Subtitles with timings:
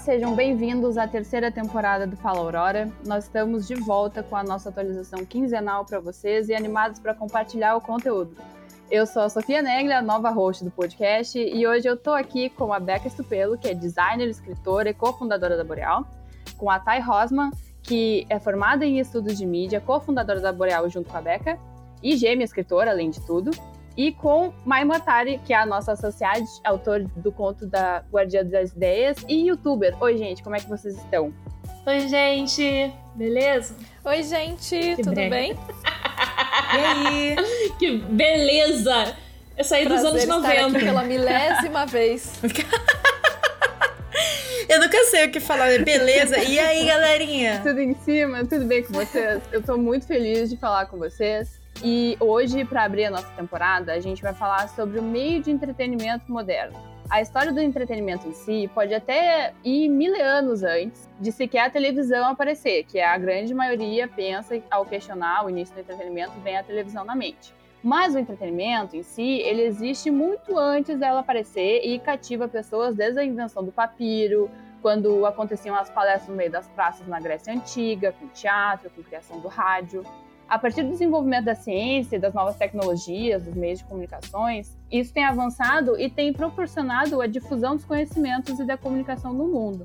[0.00, 2.90] sejam bem-vindos à terceira temporada do Fala Aurora.
[3.06, 7.76] Nós estamos de volta com a nossa atualização quinzenal para vocês e animados para compartilhar
[7.76, 8.34] o conteúdo.
[8.90, 12.72] Eu sou a Sofia Neglia, nova host do podcast, e hoje eu tô aqui com
[12.72, 16.06] a Beca Estupelo, que é designer, escritora e cofundadora da Boreal,
[16.56, 17.50] com a Thay Rosman,
[17.82, 21.58] que é formada em estudos de mídia, cofundadora da Boreal junto com a Beca,
[22.02, 23.50] e gêmea escritora, além de tudo,
[24.00, 28.70] e com Mai Matari, que é a nossa associada, autor do conto da Guardiã das
[28.70, 29.94] Ideias e youtuber.
[30.00, 31.34] Oi, gente, como é que vocês estão?
[31.86, 33.76] Oi, gente, beleza?
[34.02, 35.36] Oi, gente, que tudo brega.
[35.36, 35.52] bem?
[36.72, 37.36] e aí?
[37.78, 39.14] Que beleza!
[39.54, 40.78] Eu saí Prazer dos anos 90.
[40.78, 42.40] pela milésima vez.
[44.66, 46.38] Eu nunca sei o que falar, beleza?
[46.38, 47.60] E aí, galerinha?
[47.62, 48.46] Tudo em cima?
[48.46, 49.42] Tudo bem com vocês?
[49.52, 51.59] Eu tô muito feliz de falar com vocês.
[51.82, 55.50] E hoje, para abrir a nossa temporada, a gente vai falar sobre o meio de
[55.50, 56.78] entretenimento moderno.
[57.08, 61.70] A história do entretenimento em si pode até ir mil anos antes de sequer a
[61.70, 66.62] televisão aparecer, que a grande maioria pensa, ao questionar o início do entretenimento, vem a
[66.62, 67.54] televisão na mente.
[67.82, 73.20] Mas o entretenimento em si, ele existe muito antes dela aparecer e cativa pessoas desde
[73.20, 74.50] a invenção do papiro,
[74.82, 79.40] quando aconteciam as palestras no meio das praças na Grécia Antiga, com teatro, com criação
[79.40, 80.04] do rádio.
[80.50, 85.24] A partir do desenvolvimento da ciência, das novas tecnologias, dos meios de comunicações, isso tem
[85.24, 89.84] avançado e tem proporcionado a difusão dos conhecimentos e da comunicação no mundo.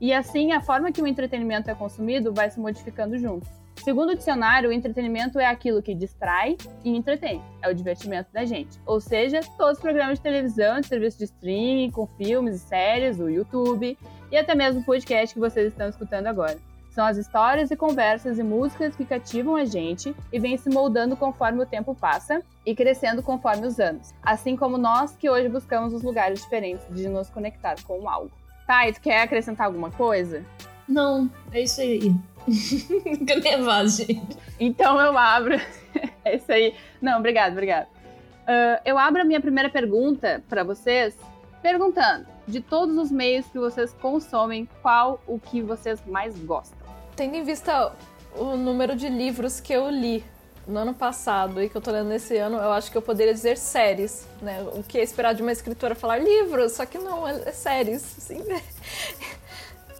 [0.00, 3.46] E assim, a forma que o entretenimento é consumido vai se modificando junto.
[3.84, 7.42] Segundo o dicionário, o entretenimento é aquilo que distrai e entretém.
[7.60, 8.80] É o divertimento da gente.
[8.86, 13.20] Ou seja, todos os programas de televisão, de serviço de streaming, com filmes e séries,
[13.20, 13.98] o YouTube
[14.32, 16.56] e até mesmo o podcast que vocês estão escutando agora.
[16.96, 21.14] São as histórias e conversas e músicas que cativam a gente e vêm se moldando
[21.14, 24.14] conforme o tempo passa e crescendo conforme os anos.
[24.22, 28.30] Assim como nós que hoje buscamos os lugares diferentes de nos conectar com algo.
[28.66, 30.42] Tá, e tu quer acrescentar alguma coisa?
[30.88, 32.14] Não, é isso aí.
[32.48, 34.38] Fica nervosa, gente.
[34.58, 35.60] Então eu abro.
[36.24, 36.74] é isso aí.
[37.02, 37.88] Não, obrigado, obrigado.
[37.88, 41.14] Uh, eu abro a minha primeira pergunta para vocês
[41.60, 46.75] perguntando: de todos os meios que vocês consomem, qual o que vocês mais gostam?
[47.16, 47.92] Tendo em vista
[48.36, 50.22] o número de livros que eu li
[50.68, 53.32] no ano passado e que eu tô lendo esse ano, eu acho que eu poderia
[53.32, 54.62] dizer séries, né?
[54.74, 58.04] O que é esperar de uma escritora falar livros, só que não, é, é séries,
[58.18, 58.44] assim.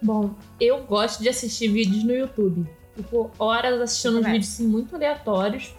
[0.02, 2.68] Bom, eu gosto de assistir vídeos no YouTube.
[2.94, 5.74] Tipo, horas assistindo uns vídeos assim, muito aleatórios.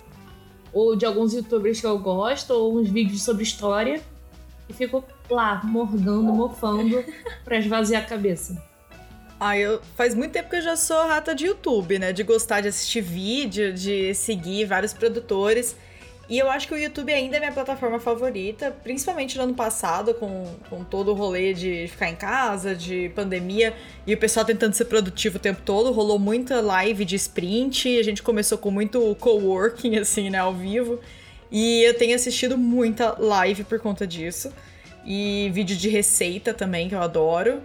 [0.74, 4.02] Ou de alguns youtubers que eu gosto, ou uns vídeos sobre história.
[4.68, 7.04] E fico lá, mordando, mofando,
[7.44, 8.62] pra esvaziar a cabeça.
[9.40, 12.12] Ah, eu faz muito tempo que eu já sou rata de YouTube, né?
[12.12, 15.76] De gostar de assistir vídeo, de seguir vários produtores.
[16.30, 20.14] E eu acho que o YouTube ainda é minha plataforma favorita, principalmente no ano passado,
[20.16, 23.74] com, com todo o rolê de ficar em casa, de pandemia,
[24.06, 25.92] e o pessoal tentando ser produtivo o tempo todo.
[25.92, 31.00] Rolou muita live de sprint, a gente começou com muito coworking, assim, né, ao vivo.
[31.50, 34.52] E eu tenho assistido muita live por conta disso.
[35.06, 37.62] E vídeo de receita também, que eu adoro.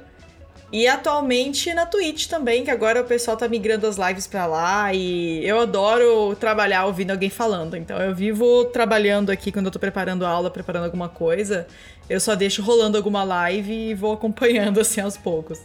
[0.72, 4.94] E atualmente na Twitch também, que agora o pessoal tá migrando as lives para lá
[4.94, 7.76] e eu adoro trabalhar ouvindo alguém falando.
[7.76, 11.66] Então eu vivo trabalhando aqui quando eu tô preparando aula, preparando alguma coisa.
[12.08, 15.60] Eu só deixo rolando alguma live e vou acompanhando assim aos poucos.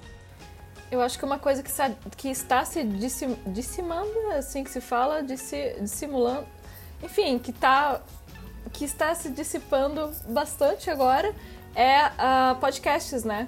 [0.92, 1.72] Eu acho que uma coisa que,
[2.18, 6.46] que está se dissimando, é assim que se fala, dissimulando,
[7.02, 8.02] enfim, que, tá,
[8.74, 11.34] que está se dissipando bastante agora
[11.76, 13.48] é uh, podcasts, né?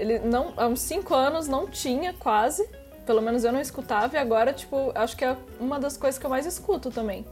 [0.00, 2.66] Ele não, há uns 5 anos não tinha quase,
[3.04, 6.24] pelo menos eu não escutava, e agora, tipo, acho que é uma das coisas que
[6.24, 7.26] eu mais escuto também.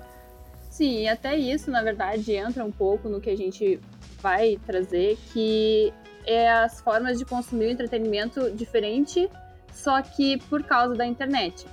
[0.70, 3.80] Sim, até isso, na verdade, entra um pouco no que a gente
[4.20, 5.92] vai trazer, que
[6.26, 9.30] é as formas de consumir entretenimento diferente,
[9.72, 11.66] só que por causa da internet.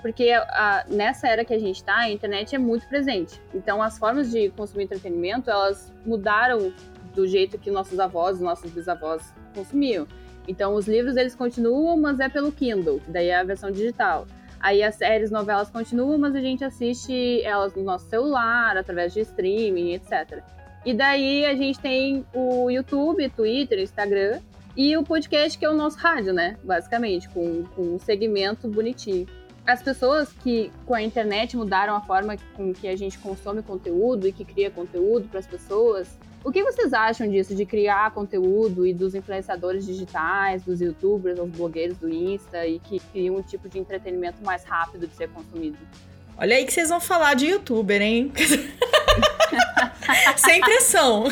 [0.00, 3.40] Porque a, nessa era que a gente está, a internet é muito presente.
[3.52, 6.72] Então, as formas de consumir entretenimento, elas mudaram
[7.14, 9.22] do jeito que nossos avós, nossos bisavós
[9.54, 10.06] consumiam.
[10.48, 14.26] Então, os livros eles continuam, mas é pelo Kindle, daí é a versão digital.
[14.60, 19.20] Aí as séries, novelas continuam, mas a gente assiste elas no nosso celular, através de
[19.20, 20.42] streaming, etc.
[20.84, 24.40] E daí a gente tem o YouTube, Twitter, Instagram
[24.76, 26.56] e o podcast que é o nosso rádio, né?
[26.62, 29.26] Basicamente, com, com um segmento bonitinho.
[29.66, 34.28] As pessoas que com a internet mudaram a forma com que a gente consome conteúdo
[34.28, 36.16] e que cria conteúdo para as pessoas,
[36.46, 41.50] o que vocês acham disso, de criar conteúdo e dos influenciadores digitais, dos youtubers, dos
[41.50, 45.76] blogueiros do Insta e que criam um tipo de entretenimento mais rápido de ser consumido?
[46.38, 48.32] Olha aí que vocês vão falar de youtuber, hein?
[50.36, 51.24] Sem pressão.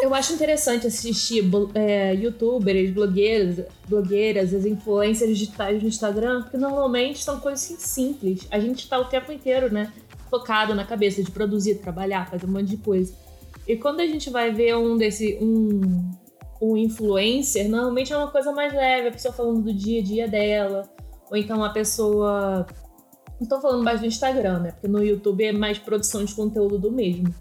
[0.00, 1.42] Eu acho interessante assistir
[1.74, 8.46] é, youtubers, blogueiras, blogueiras, as influencers digitais no Instagram, porque normalmente são coisas assim, simples.
[8.48, 9.92] A gente tá o tempo inteiro, né?
[10.32, 13.14] Focado na cabeça de produzir, trabalhar, fazer um monte de coisa.
[13.68, 15.38] E quando a gente vai ver um desse.
[15.42, 16.10] um,
[16.58, 20.28] um influencer, normalmente é uma coisa mais leve, a pessoa falando do dia a dia
[20.28, 20.88] dela.
[21.30, 22.66] Ou então uma pessoa.
[23.38, 24.70] Não tô falando mais do Instagram, né?
[24.70, 27.34] Porque no YouTube é mais produção de conteúdo do mesmo.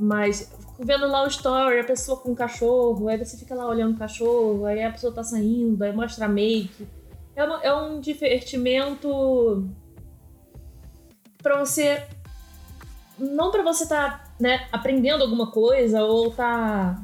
[0.00, 3.94] Mas vendo lá o story, a pessoa com o cachorro, aí você fica lá olhando
[3.94, 6.86] o cachorro, aí a pessoa tá saindo, aí mostra a make.
[7.34, 9.68] É, uma, é um divertimento
[11.46, 12.02] para você.
[13.16, 16.98] Não para você estar tá, né, aprendendo alguma coisa ou tá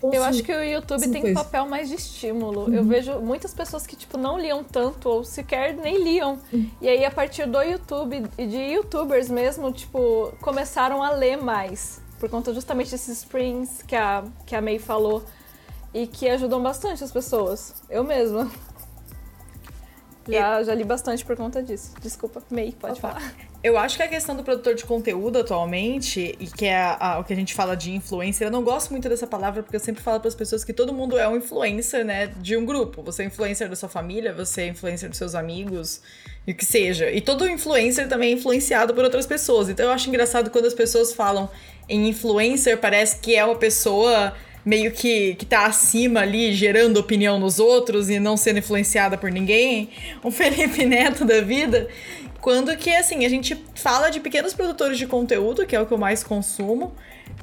[0.00, 2.66] eu acho que o YouTube tem um papel mais de estímulo.
[2.66, 2.74] Uhum.
[2.74, 6.38] Eu vejo muitas pessoas que, tipo, não liam tanto ou sequer nem liam.
[6.52, 6.70] Uhum.
[6.80, 12.00] E aí, a partir do YouTube e de youtubers mesmo, tipo, começaram a ler mais.
[12.20, 15.24] Por conta justamente desses sprints que a, que a May falou.
[15.92, 17.74] E que ajudam bastante as pessoas.
[17.90, 18.48] Eu mesma.
[20.28, 21.92] Já, já li bastante por conta disso.
[22.00, 23.12] Desculpa, May, pode Opa.
[23.12, 23.34] falar.
[23.62, 27.18] Eu acho que a questão do produtor de conteúdo atualmente, e que é a, a,
[27.18, 29.80] o que a gente fala de influencer, eu não gosto muito dessa palavra porque eu
[29.80, 33.02] sempre falo para as pessoas que todo mundo é um influencer, né, de um grupo.
[33.02, 36.00] Você é influencer da sua família, você é influencer dos seus amigos,
[36.46, 37.10] e o que seja.
[37.10, 39.68] E todo influencer também é influenciado por outras pessoas.
[39.68, 41.50] Então eu acho engraçado quando as pessoas falam
[41.88, 44.34] em influencer, parece que é uma pessoa
[44.68, 49.30] meio que, que tá acima ali, gerando opinião nos outros e não sendo influenciada por
[49.30, 49.88] ninguém,
[50.22, 51.88] um Felipe Neto da vida.
[52.38, 55.92] Quando que, assim, a gente fala de pequenos produtores de conteúdo, que é o que
[55.92, 56.92] eu mais consumo,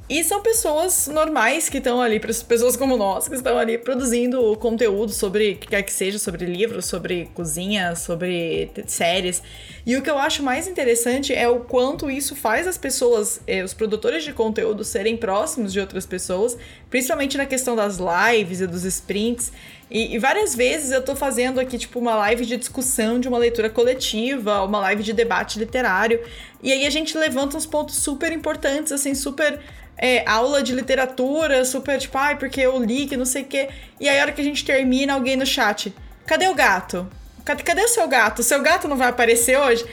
[0.07, 5.12] e são pessoas normais que estão ali, pessoas como nós, que estão ali produzindo conteúdo
[5.12, 9.42] sobre o que quer que seja, sobre livros, sobre cozinha, sobre séries.
[9.83, 13.63] E o que eu acho mais interessante é o quanto isso faz as pessoas, eh,
[13.63, 16.56] os produtores de conteúdo, serem próximos de outras pessoas,
[16.89, 19.51] principalmente na questão das lives e dos sprints.
[19.89, 23.37] E, e, várias vezes eu tô fazendo aqui, tipo, uma live de discussão de uma
[23.37, 26.19] leitura coletiva, uma live de debate literário.
[26.61, 29.59] E aí a gente levanta uns pontos super importantes, assim, super
[29.97, 33.69] é, aula de literatura, super tipo, ai, porque eu li que não sei o quê.
[33.99, 35.93] E aí, a hora que a gente termina, alguém no chat,
[36.25, 37.07] cadê o gato?
[37.43, 38.39] Cadê, cadê o seu gato?
[38.39, 39.85] O seu gato não vai aparecer hoje?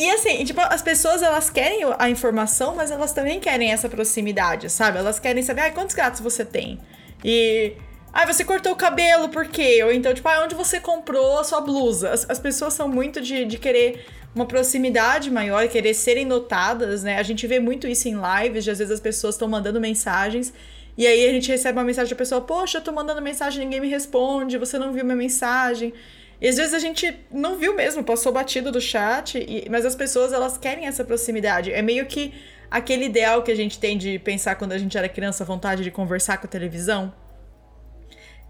[0.00, 4.70] E assim, tipo, as pessoas elas querem a informação, mas elas também querem essa proximidade,
[4.70, 4.96] sabe?
[4.96, 6.80] Elas querem saber, ai, quantos gatos você tem?
[7.22, 7.74] E.
[8.10, 9.84] Ah, você cortou o cabelo, por quê?
[9.84, 12.12] Ou então, tipo, ah, onde você comprou a sua blusa?
[12.12, 17.18] As, as pessoas são muito de, de querer uma proximidade maior, querer serem notadas, né?
[17.18, 20.50] A gente vê muito isso em lives, de às vezes as pessoas estão mandando mensagens
[20.96, 23.80] e aí a gente recebe uma mensagem da pessoa, poxa, eu tô mandando mensagem, ninguém
[23.80, 25.92] me responde, você não viu minha mensagem.
[26.40, 29.94] E às vezes a gente não viu mesmo, passou batido do chat, e, mas as
[29.94, 31.72] pessoas elas querem essa proximidade.
[31.72, 32.32] É meio que
[32.70, 35.90] aquele ideal que a gente tem de pensar quando a gente era criança, vontade de
[35.90, 37.12] conversar com a televisão.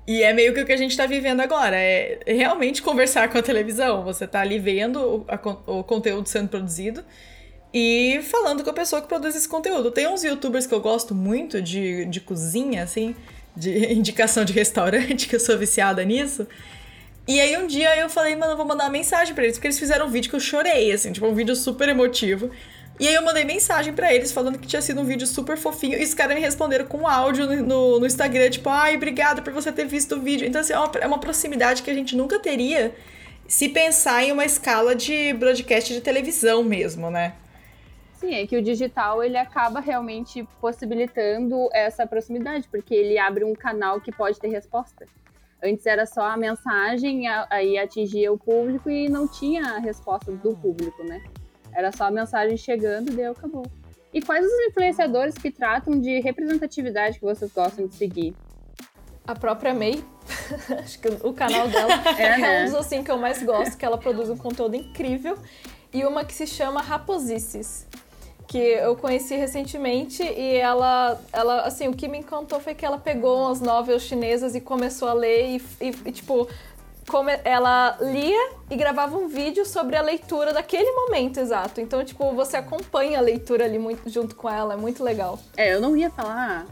[0.07, 1.77] E é meio que o que a gente tá vivendo agora.
[1.77, 4.03] É realmente conversar com a televisão.
[4.05, 7.05] Você tá ali vendo o, a, o conteúdo sendo produzido
[7.73, 9.91] e falando com a pessoa que produz esse conteúdo.
[9.91, 13.15] Tem uns youtubers que eu gosto muito de, de cozinha, assim,
[13.57, 16.47] de indicação de restaurante, que eu sou viciada nisso.
[17.31, 19.69] E aí um dia eu falei, mano, eu vou mandar uma mensagem para eles, porque
[19.69, 22.51] eles fizeram um vídeo que eu chorei, assim, tipo, um vídeo super emotivo.
[22.99, 25.97] E aí eu mandei mensagem para eles falando que tinha sido um vídeo super fofinho.
[25.97, 29.53] E os caras me responderam com áudio no, no, no, Instagram, tipo, ai, obrigada por
[29.53, 30.45] você ter visto o vídeo.
[30.45, 32.93] Então, assim, é uma, é uma proximidade que a gente nunca teria
[33.47, 37.35] se pensar em uma escala de broadcast de televisão mesmo, né?
[38.15, 43.55] Sim, é que o digital ele acaba realmente possibilitando essa proximidade, porque ele abre um
[43.55, 45.07] canal que pode ter resposta.
[45.63, 50.57] Antes era só a mensagem, aí atingia o público e não tinha a resposta do
[50.57, 51.23] público, né?
[51.73, 53.65] Era só a mensagem chegando e deu, acabou.
[54.13, 58.35] E quais os influenciadores que tratam de representatividade que vocês gostam de seguir?
[59.27, 60.03] A própria May.
[60.83, 62.63] Acho que o canal dela é, né?
[62.63, 65.39] um dos assim que eu mais gosto, que ela produz um conteúdo incrível.
[65.93, 67.87] E uma que se chama Raposices
[68.51, 72.99] que eu conheci recentemente e ela, ela, assim, o que me encantou foi que ela
[72.99, 76.49] pegou umas novelas chinesas e começou a ler e, e, e tipo,
[77.07, 81.81] como ela lia e gravava um vídeo sobre a leitura daquele momento exato.
[81.81, 85.39] Então, tipo, você acompanha a leitura ali muito junto com ela, é muito legal.
[85.57, 86.67] É, eu não ia falar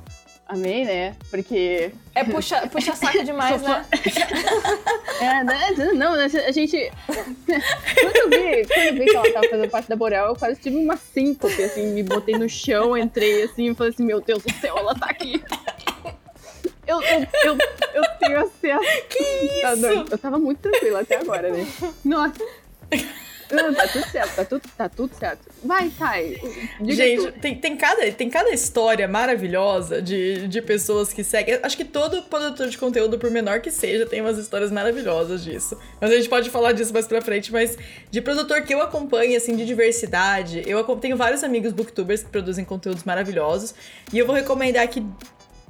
[0.48, 1.14] amei, né?
[1.30, 1.92] Porque.
[2.14, 3.84] É puxa, puxa saco demais, né?
[5.20, 5.92] é, né?
[5.94, 6.90] Não, a gente.
[7.06, 10.58] quando, eu vi, quando eu vi que ela tava fazendo parte da Boreal, eu quase
[10.58, 14.42] tive uma síncope, assim, me botei no chão, entrei assim e falei assim: meu Deus
[14.42, 15.42] do céu, ela tá aqui.
[16.86, 17.58] Eu, eu, eu,
[17.94, 19.06] eu tenho acesso.
[19.10, 20.06] Que isso?
[20.10, 21.66] Eu tava muito tranquila até agora, né?
[22.02, 22.42] Nossa.
[23.50, 25.40] Não, tá tudo certo, tá tudo, tá tudo certo.
[25.64, 26.40] Vai, Thay.
[26.82, 31.58] Gente, tem, tem, cada, tem cada história maravilhosa de, de pessoas que seguem.
[31.62, 35.78] Acho que todo produtor de conteúdo, por menor que seja, tem umas histórias maravilhosas disso.
[36.00, 37.52] Mas a gente pode falar disso mais pra frente.
[37.52, 37.76] Mas
[38.10, 42.64] de produtor que eu acompanho, assim, de diversidade, eu tenho vários amigos booktubers que produzem
[42.64, 43.74] conteúdos maravilhosos.
[44.12, 45.04] E eu vou recomendar aqui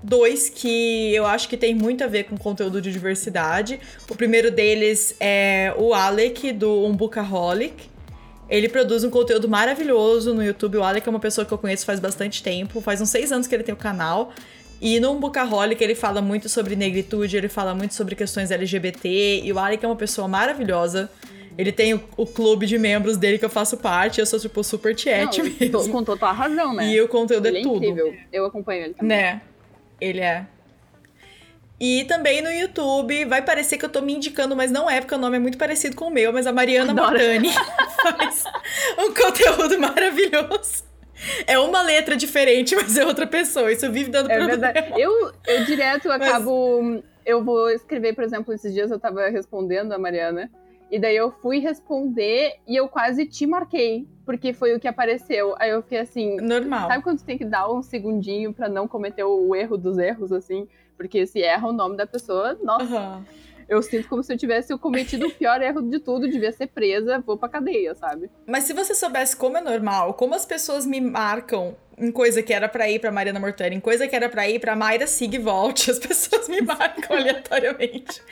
[0.02, 3.80] dois que eu acho que tem muito a ver com conteúdo de diversidade.
[4.08, 7.88] O primeiro deles é o Alec, do Umbucaholic.
[8.48, 10.78] Ele produz um conteúdo maravilhoso no YouTube.
[10.78, 12.80] O Alec é uma pessoa que eu conheço faz bastante tempo.
[12.80, 14.32] Faz uns seis anos que ele tem o canal.
[14.80, 19.42] E no Umbucaholic ele fala muito sobre negritude, ele fala muito sobre questões LGBT.
[19.44, 21.10] E o Alec é uma pessoa maravilhosa.
[21.58, 24.20] Ele tem o, o clube de membros dele que eu faço parte.
[24.20, 25.50] Eu sou, tipo, super tiete Não,
[25.82, 25.92] mesmo.
[25.92, 26.88] com total razão, né?
[26.88, 27.76] E o conteúdo ele é é tudo.
[27.84, 28.14] incrível.
[28.32, 29.08] Eu acompanho ele também.
[29.08, 29.42] Né?
[30.00, 30.46] Ele é.
[31.80, 35.14] E também no YouTube, vai parecer que eu tô me indicando, mas não é, porque
[35.14, 37.12] o nome é muito parecido com o meu, mas a Mariana Adoro.
[37.12, 37.50] Mortani
[38.02, 38.44] faz
[38.98, 40.84] um conteúdo maravilhoso.
[41.46, 43.70] É uma letra diferente, mas é outra pessoa.
[43.72, 44.72] Isso vive dando É problema.
[44.72, 45.00] verdade.
[45.00, 47.02] Eu, eu direto acabo.
[47.24, 50.50] Eu vou escrever, por exemplo, esses dias eu tava respondendo a Mariana.
[50.90, 54.06] E daí eu fui responder e eu quase te marquei.
[54.24, 55.54] Porque foi o que apareceu.
[55.58, 56.36] Aí eu fiquei assim.
[56.36, 56.88] Normal.
[56.88, 60.32] Sabe quando tu tem que dar um segundinho pra não cometer o erro dos erros,
[60.32, 60.68] assim?
[60.96, 63.24] Porque se erra o nome da pessoa, nossa, Aham.
[63.68, 67.22] eu sinto como se eu tivesse cometido o pior erro de tudo, devia ser presa,
[67.24, 68.28] vou pra cadeia, sabe?
[68.44, 72.52] Mas se você soubesse como é normal, como as pessoas me marcam em coisa que
[72.52, 75.38] era pra ir pra Mariana Mortani, em coisa que era pra ir pra Mayra Sig
[75.38, 78.22] Volte, as pessoas me marcam aleatoriamente.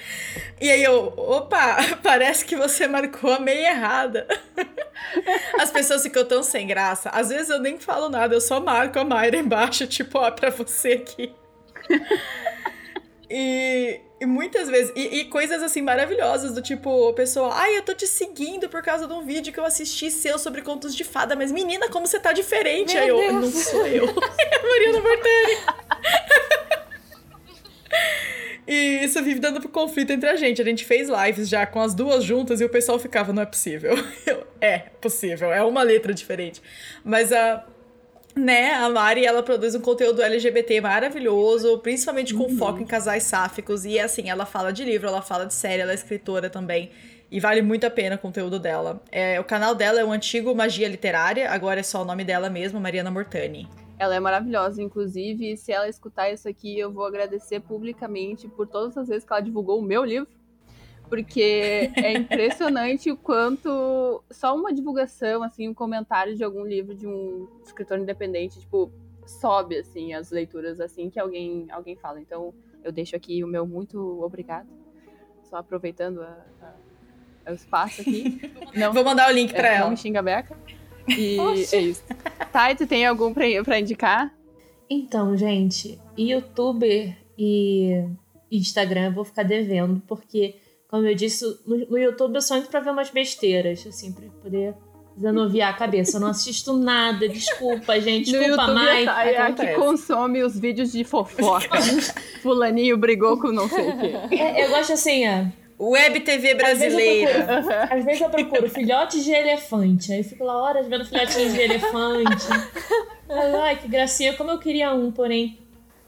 [0.61, 4.27] E aí eu, opa, parece que você marcou a meia errada.
[5.61, 7.11] As pessoas ficam tão sem graça.
[7.11, 10.51] Às vezes eu nem falo nada, eu só marco a Mayra embaixo, tipo, ó, pra
[10.51, 11.35] você aqui.
[13.29, 17.83] E, e muitas vezes, e, e coisas assim maravilhosas, do tipo, a pessoa, ai, eu
[17.83, 21.05] tô te seguindo por causa de um vídeo que eu assisti seu sobre contos de
[21.05, 22.95] fada, mas menina, como você tá diferente?
[22.95, 23.55] Meu Aí eu, Deus.
[23.55, 24.05] não sou eu.
[24.05, 25.57] É a Mariana Mortani.
[28.67, 30.61] E isso vive dando conflito entre a gente.
[30.61, 33.47] A gente fez lives já com as duas juntas e o pessoal ficava, não é
[33.47, 33.95] possível.
[34.27, 36.61] Eu, é possível, é uma letra diferente.
[37.05, 37.65] Mas a.
[38.37, 43.87] Né, a Mari, ela produz um conteúdo LGBT maravilhoso, principalmente com foco em casais sáficos.
[43.87, 46.91] E assim, ela fala de livro, ela fala de série, ela é escritora também.
[47.31, 49.03] E vale muito a pena o conteúdo dela.
[49.11, 52.51] É, o canal dela é o antigo Magia Literária, agora é só o nome dela
[52.51, 53.67] mesmo, Mariana Mortani.
[53.99, 58.67] Ela é maravilhosa, inclusive, e se ela escutar isso aqui, eu vou agradecer publicamente por
[58.67, 60.29] todas as vezes que ela divulgou o meu livro,
[61.09, 67.07] porque é impressionante o quanto só uma divulgação, assim, um comentário de algum livro de
[67.07, 68.91] um escritor independente, tipo,
[69.27, 72.21] sobe, assim, as leituras, assim, que alguém, alguém fala.
[72.21, 72.53] Então,
[72.85, 74.69] eu deixo aqui o meu muito obrigado,
[75.45, 76.47] só aproveitando a-
[77.47, 78.41] a- o espaço aqui.
[78.75, 79.89] Não, Vou mandar o link pra é, ela.
[79.89, 80.57] Não xinga Beca.
[81.09, 81.39] E
[81.73, 82.03] é isso.
[82.53, 84.35] Thay, tu tem algum pra indicar?
[84.91, 88.05] Então, gente, youtuber e
[88.51, 90.57] Instagram eu vou ficar devendo, porque,
[90.97, 94.25] como eu disse, no, no YouTube eu só entro pra ver umas besteiras, assim, pra
[94.43, 94.75] poder
[95.15, 96.17] desanuviar a cabeça.
[96.17, 98.33] Eu não assisto nada, desculpa, gente.
[98.33, 99.07] no Desculpa, YouTube Mai.
[99.07, 101.69] a Thay é a que consome os vídeos de fofoca.
[102.43, 104.37] Fulaninho brigou com não sei o quê.
[104.37, 105.45] É, eu gosto assim, ó.
[105.79, 107.61] Web TV brasileira.
[107.91, 110.11] Às vezes eu procuro filhotes de elefante.
[110.13, 112.47] Aí eu fico lá horas vendo filhotinhos de elefante.
[113.63, 114.33] Ai, que gracinha.
[114.33, 115.59] Como eu queria um, porém.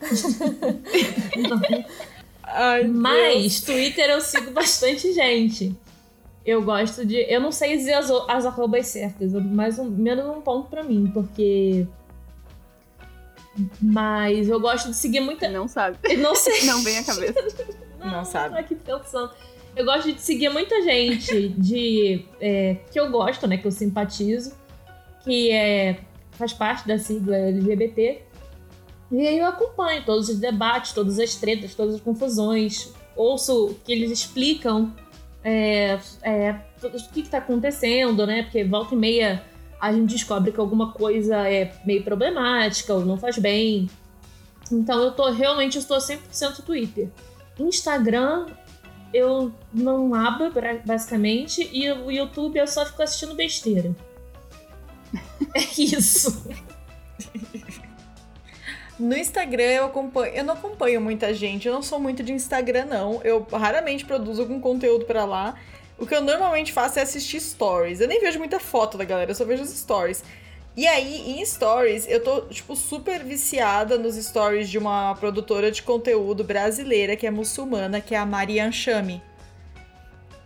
[2.55, 2.97] Ai, Deus.
[2.97, 5.76] Mas Twitter eu sigo bastante gente.
[6.45, 7.17] Eu gosto de.
[7.31, 11.11] Eu não sei dizer as, as arrobas certas, mais um, menos um ponto pra mim,
[11.12, 11.87] porque.
[13.81, 15.49] Mas eu gosto de seguir muita.
[15.49, 15.99] Não sabe.
[16.17, 16.62] Não sei.
[16.67, 17.67] Não vem à cabeça.
[17.99, 18.55] Não sabe.
[18.55, 19.31] Tô aqui pensando.
[19.76, 23.59] Eu gosto de seguir muita gente de é, que eu gosto, né?
[23.59, 24.57] Que eu simpatizo,
[25.23, 26.00] que é,
[26.33, 28.23] faz parte da sigla LGBT.
[29.11, 32.93] E aí eu acompanho todos os debates, todas as tretas, todas as confusões.
[33.17, 34.95] Ouço que eles explicam
[35.43, 38.43] é, é, o que está acontecendo, né?
[38.43, 39.43] Porque volta e meia
[39.81, 43.88] a gente descobre que alguma coisa é meio problemática ou não faz bem.
[44.71, 47.09] Então eu tô realmente eu estou 100% Twitter.
[47.59, 48.47] Instagram
[49.12, 50.53] eu não abro
[50.85, 53.95] basicamente e o YouTube eu só fico assistindo besteira.
[55.55, 56.47] É isso.
[58.99, 60.35] No Instagram eu acompanho.
[60.35, 63.21] Eu não acompanho muita gente, eu não sou muito de Instagram, não.
[63.23, 65.55] Eu raramente produzo algum conteúdo pra lá.
[65.97, 68.00] O que eu normalmente faço é assistir stories.
[68.00, 70.25] Eu nem vejo muita foto da galera, eu só vejo os stories.
[70.76, 75.83] E aí, em stories, eu tô, tipo, super viciada nos stories de uma produtora de
[75.83, 79.21] conteúdo brasileira que é muçulmana, que é a Marian Chami.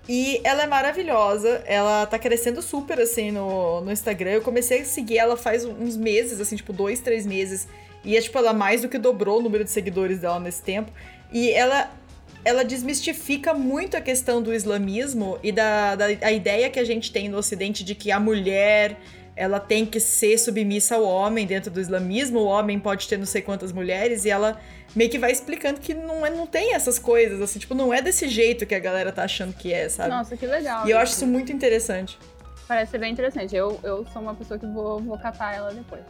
[0.09, 4.31] E ela é maravilhosa, ela tá crescendo super, assim, no, no Instagram.
[4.31, 7.69] Eu comecei a seguir ela faz uns meses, assim, tipo, dois, três meses.
[8.05, 10.93] E é, tipo, ela mais do que dobrou o número de seguidores dela nesse tempo.
[11.33, 11.91] E ela,
[12.45, 17.13] ela desmistifica muito a questão do islamismo e da, da a ideia que a gente
[17.13, 18.97] tem no Ocidente de que a mulher
[19.35, 23.25] ela tem que ser submissa ao homem dentro do islamismo, o homem pode ter não
[23.25, 24.61] sei quantas mulheres, e ela
[24.95, 28.03] meio que vai explicando que não, é, não tem essas coisas, assim, tipo, não é
[28.03, 30.11] desse jeito que a galera tá achando que é, sabe?
[30.11, 30.87] Nossa, que legal.
[30.87, 32.19] E eu acho isso muito interessante.
[32.69, 33.57] Parece ser bem interessante.
[33.57, 36.03] Eu, eu sou uma pessoa que vou, vou catar ela depois.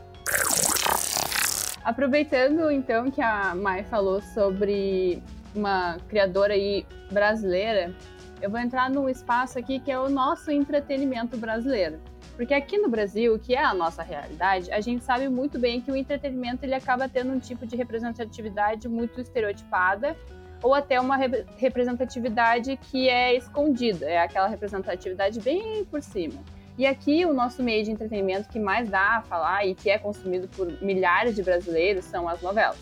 [1.84, 5.22] Aproveitando então que a Mai falou sobre
[5.54, 7.92] uma criadora aí brasileira,
[8.40, 12.00] eu vou entrar num espaço aqui que é o nosso entretenimento brasileiro.
[12.36, 15.90] Porque aqui no Brasil, que é a nossa realidade, a gente sabe muito bem que
[15.90, 20.16] o entretenimento ele acaba tendo um tipo de representatividade muito estereotipada
[20.62, 26.40] ou até uma re representatividade que é escondida, é aquela representatividade bem por cima.
[26.78, 29.98] E aqui o nosso meio de entretenimento que mais dá a falar e que é
[29.98, 32.78] consumido por milhares de brasileiros são as novelas.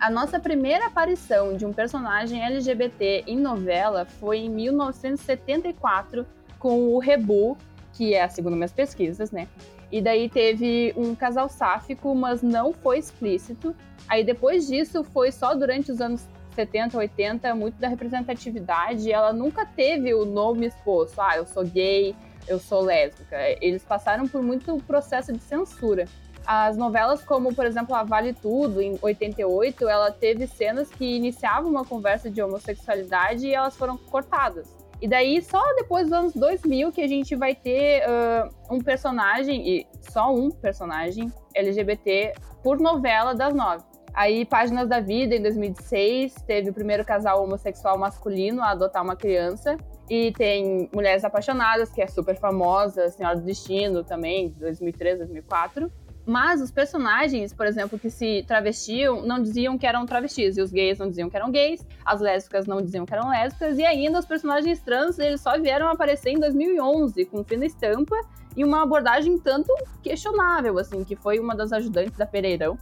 [0.00, 6.26] A nossa primeira aparição de um personagem LGBT em novela foi em 1974
[6.58, 7.56] com o Rebu,
[7.92, 9.48] que é segundo minhas pesquisas, né?
[9.90, 13.74] E daí teve um casal sáfico, mas não foi explícito.
[14.08, 19.10] Aí depois disso foi só durante os anos 70, 80, muito da representatividade.
[19.10, 21.20] Ela nunca teve o nome exposto.
[21.20, 22.14] Ah, eu sou gay,
[22.48, 23.36] eu sou lésbica.
[23.60, 26.06] Eles passaram por muito processo de censura.
[26.46, 31.70] As novelas como, por exemplo, a Vale Tudo, em 88, ela teve cenas que iniciavam
[31.70, 34.76] uma conversa de homossexualidade e elas foram cortadas.
[35.00, 39.68] E daí, só depois dos anos 2000 que a gente vai ter uh, um personagem,
[39.68, 43.84] e só um personagem LGBT por novela das nove.
[44.14, 49.14] Aí, Páginas da Vida, em 2006, teve o primeiro casal homossexual masculino a adotar uma
[49.14, 49.76] criança.
[50.08, 55.90] E tem Mulheres Apaixonadas, que é super famosa, Senhora do Destino também, 2003, 2004.
[56.24, 60.56] Mas os personagens, por exemplo, que se travestiam, não diziam que eram travestis.
[60.56, 61.86] E os gays não diziam que eram gays.
[62.04, 63.78] As lésbicas não diziam que eram lésbicas.
[63.78, 68.16] E ainda os personagens trans, eles só vieram aparecer em 2011, com fina estampa
[68.56, 72.76] e uma abordagem tanto questionável, assim, que foi uma das ajudantes da Pereirão.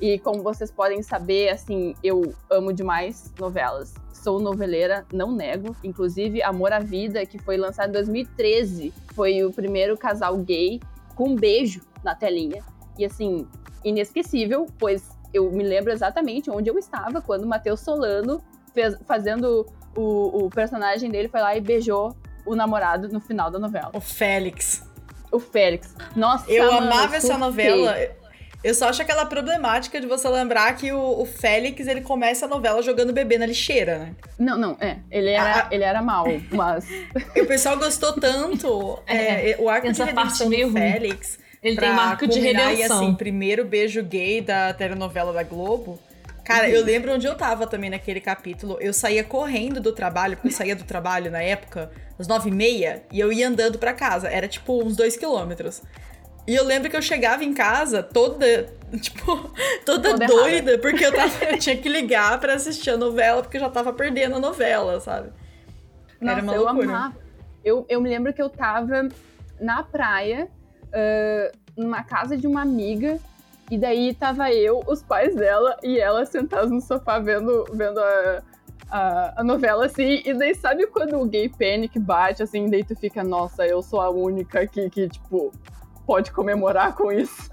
[0.00, 3.94] E como vocês podem saber, assim, eu amo demais novelas.
[4.12, 5.76] Sou noveleira, não nego.
[5.84, 10.80] Inclusive, Amor à Vida, que foi lançado em 2013, foi o primeiro casal gay
[11.14, 12.62] com um beijo na telinha.
[12.98, 13.46] E assim,
[13.84, 18.42] inesquecível, pois eu me lembro exatamente onde eu estava quando o Matheus Solano
[18.74, 23.58] fez, fazendo o, o personagem dele foi lá e beijou o namorado no final da
[23.58, 23.90] novela.
[23.94, 24.82] O Félix.
[25.30, 25.94] O Félix.
[26.16, 27.94] Nossa, Eu mano, amava essa novela.
[28.62, 32.48] Eu só acho aquela problemática de você lembrar que o, o Félix, ele começa a
[32.48, 34.14] novela jogando bebê na lixeira, né?
[34.38, 34.98] Não, não, é.
[35.10, 36.86] Ele era, Ah, ele era mal, mas.
[37.34, 38.98] E o pessoal gostou tanto.
[39.06, 40.74] é, o arco Tem de essa parte redenção do meio ruim.
[40.74, 41.38] Félix.
[41.62, 42.74] Ele pra tem marco de redenção.
[42.76, 45.98] E, assim, primeiro beijo gay da telenovela da Globo.
[46.44, 48.76] Cara, eu lembro onde eu tava também naquele capítulo.
[48.80, 52.52] Eu saía correndo do trabalho, porque eu saía do trabalho na época, às nove e
[52.52, 54.28] meia, e eu ia andando pra casa.
[54.28, 55.82] Era tipo uns dois quilômetros.
[56.46, 58.66] E eu lembro que eu chegava em casa toda,
[59.00, 59.50] tipo,
[59.84, 63.56] toda, Toda doida, porque eu, tava, eu tinha que ligar pra assistir a novela, porque
[63.56, 65.30] eu já tava perdendo a novela, sabe?
[66.20, 66.88] Nossa, Era uma eu loucura.
[66.88, 67.16] amava.
[67.64, 69.08] Eu, eu me lembro que eu tava
[69.60, 70.48] na praia,
[70.92, 73.18] ah, numa casa de uma amiga,
[73.70, 78.42] e daí tava eu, os pais dela e ela sentados no sofá vendo, vendo a,
[78.90, 80.22] a, a novela assim.
[80.24, 84.00] E daí sabe quando o gay panic bate assim, daí tu fica, nossa, eu sou
[84.00, 85.52] a única aqui que, tipo,
[86.06, 87.50] pode comemorar com isso.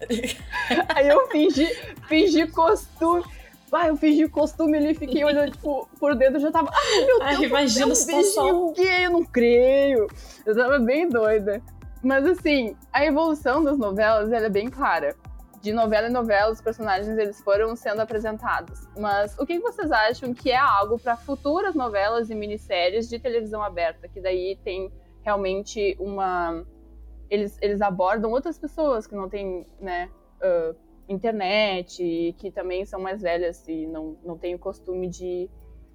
[0.94, 1.66] Aí eu fingi,
[2.08, 3.24] fingi costume.
[3.72, 6.70] Ah, eu fingi costume ali, fiquei olhando, tipo, por dentro, já tava.
[6.72, 10.06] Ai, meu Ai, Deus, imagina é um beijinho gay, eu não creio.
[10.46, 11.60] Eu tava bem doida.
[12.02, 15.14] Mas assim, a evolução das novelas, ela é bem clara.
[15.60, 18.86] De novela em novela, os personagens eles foram sendo apresentados.
[18.96, 23.62] Mas o que vocês acham que é algo para futuras novelas e minisséries de televisão
[23.62, 24.08] aberta?
[24.08, 26.64] Que daí tem realmente uma.
[27.28, 30.08] Eles, eles abordam outras pessoas que não têm, né,
[30.40, 30.74] ah,
[31.08, 35.48] internet, e que também são mais velhas e não, não têm o costume de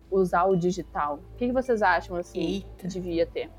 [0.09, 1.19] usar o digital.
[1.33, 2.67] O que, que vocês acham, assim, Eita.
[2.77, 3.49] que devia ter?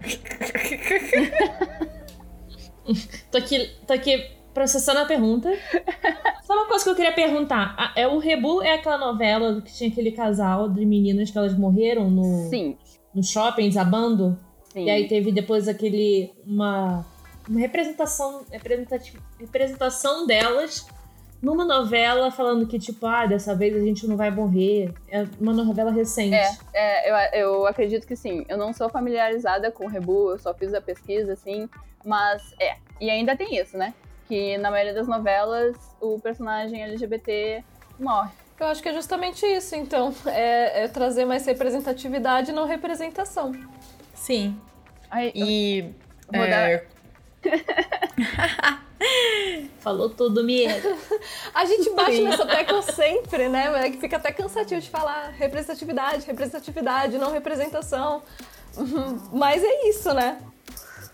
[3.30, 5.50] Tô aqui, tô aqui processando a pergunta.
[6.42, 7.92] Só uma coisa que eu queria perguntar.
[7.96, 12.10] É o Rebu é aquela novela que tinha aquele casal de meninas que elas morreram
[12.10, 12.76] no, Sim,
[13.14, 14.38] no shopping, desabando?
[14.72, 14.84] Sim.
[14.84, 16.32] E aí teve depois aquele.
[16.46, 17.04] uma,
[17.48, 18.44] uma representação.
[19.38, 20.86] representação delas
[21.42, 24.94] numa novela falando que, tipo, ah, dessa vez a gente não vai morrer.
[25.10, 26.36] É uma novela recente.
[26.36, 28.44] É, é eu, eu acredito que sim.
[28.48, 31.68] Eu não sou familiarizada com o Rebu, eu só fiz a pesquisa, assim,
[32.04, 32.76] mas é.
[33.00, 33.92] E ainda tem isso, né?
[34.28, 37.64] Que na maioria das novelas o personagem LGBT
[37.98, 38.30] morre.
[38.60, 40.14] Eu acho que é justamente isso, então.
[40.26, 43.50] É, é trazer mais representatividade, não representação.
[44.22, 44.56] Sim.
[45.34, 45.84] E.
[46.32, 46.86] Vou dar- é,
[49.80, 50.80] Falou tudo, Miera.
[51.52, 53.68] A gente bate nessa tecla sempre, né?
[53.68, 58.22] Mas é que fica até cansativo de falar representatividade, representatividade, não representação.
[59.32, 60.38] Mas é isso, né?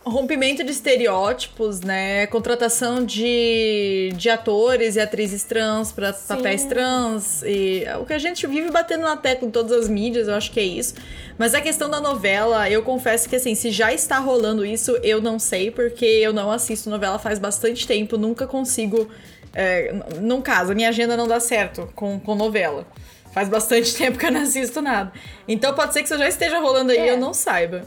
[0.08, 2.26] Rompimento de estereótipos, né?
[2.26, 7.42] Contratação de, de atores e atrizes trans para papéis trans.
[7.42, 10.34] E é o que a gente vive batendo na tecla em todas as mídias, eu
[10.34, 10.94] acho que é isso.
[11.36, 15.20] Mas a questão da novela, eu confesso que assim, se já está rolando isso, eu
[15.20, 19.08] não sei, porque eu não assisto novela faz bastante tempo, nunca consigo.
[19.54, 22.86] É, não casa, minha agenda não dá certo com, com novela.
[23.32, 25.12] Faz bastante tempo que eu não assisto nada.
[25.46, 27.10] Então pode ser que isso já esteja rolando aí e É.
[27.12, 27.82] eu não saiba.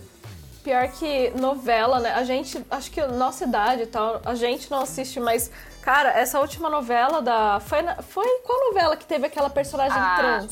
[0.63, 2.12] Pior que novela, né?
[2.13, 5.50] A gente, acho que nossa idade e tal, a gente não assiste, mas,
[5.82, 7.60] cara, essa última novela da.
[7.60, 10.15] Foi, na- foi qual novela que teve aquela personagem Ah.
[10.19, 10.52] trans?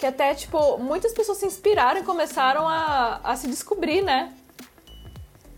[0.00, 4.32] Que até, tipo, muitas pessoas se inspiraram e começaram a, a se descobrir, né?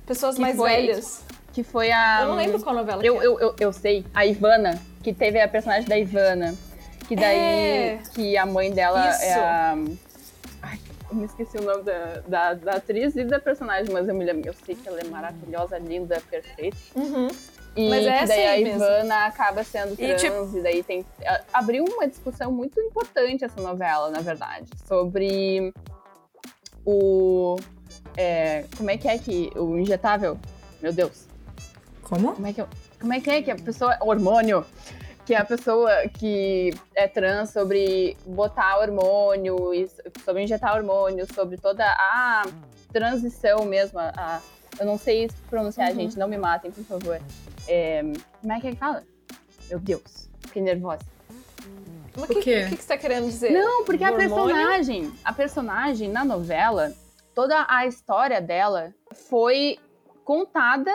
[0.06, 1.22] Pessoas Que mais foi- velhas.
[1.52, 2.20] Que foi a.
[2.22, 3.26] Eu não lembro qual novela Eu, é.
[3.26, 6.54] eu, eu, eu sei, a Ivana, que teve a personagem da Ivana.
[7.06, 7.36] Que daí.
[7.38, 7.98] É.
[8.14, 9.22] Que a mãe dela Isso.
[9.22, 9.76] é a.
[11.10, 14.48] Me esqueci o nome da, da, da atriz e da personagem, mas eu me lembro.
[14.48, 16.76] Eu sei que ela é maravilhosa, linda, perfeita.
[16.94, 17.28] Uhum.
[17.76, 18.82] E Mas é daí a aí mesmo.
[18.84, 21.06] Ivana acaba sendo E, trans, e, tipo- daí tem.
[21.52, 25.72] Abriu uma discussão muito importante essa novela, na verdade, sobre
[26.84, 27.56] o.
[28.16, 29.50] é, como é que é que.
[29.56, 30.38] O injetável?
[30.82, 31.26] Meu Deus.
[32.02, 32.32] Como?
[32.34, 32.64] Como é que,
[33.00, 33.96] como é, que é que a pessoa.
[34.00, 34.64] Hormônio!
[35.28, 39.58] Que a pessoa que é trans sobre botar hormônio,
[40.24, 42.46] sobre injetar hormônio, sobre toda a
[42.90, 43.98] transição mesmo.
[43.98, 44.40] A,
[44.80, 45.96] eu não sei pronunciar, Uhum.
[45.96, 47.20] gente, não me matem, por favor.
[47.68, 48.00] É,
[48.40, 49.04] como é que é que fala?
[49.68, 51.02] Meu Deus, fiquei nervosa.
[52.16, 53.50] Mas O que, que que você tá querendo dizer?
[53.50, 54.46] Não, porque a hormônio?
[54.46, 56.90] personagem, a personagem na novela,
[57.34, 58.94] toda a história dela
[59.28, 59.78] foi
[60.24, 60.90] contada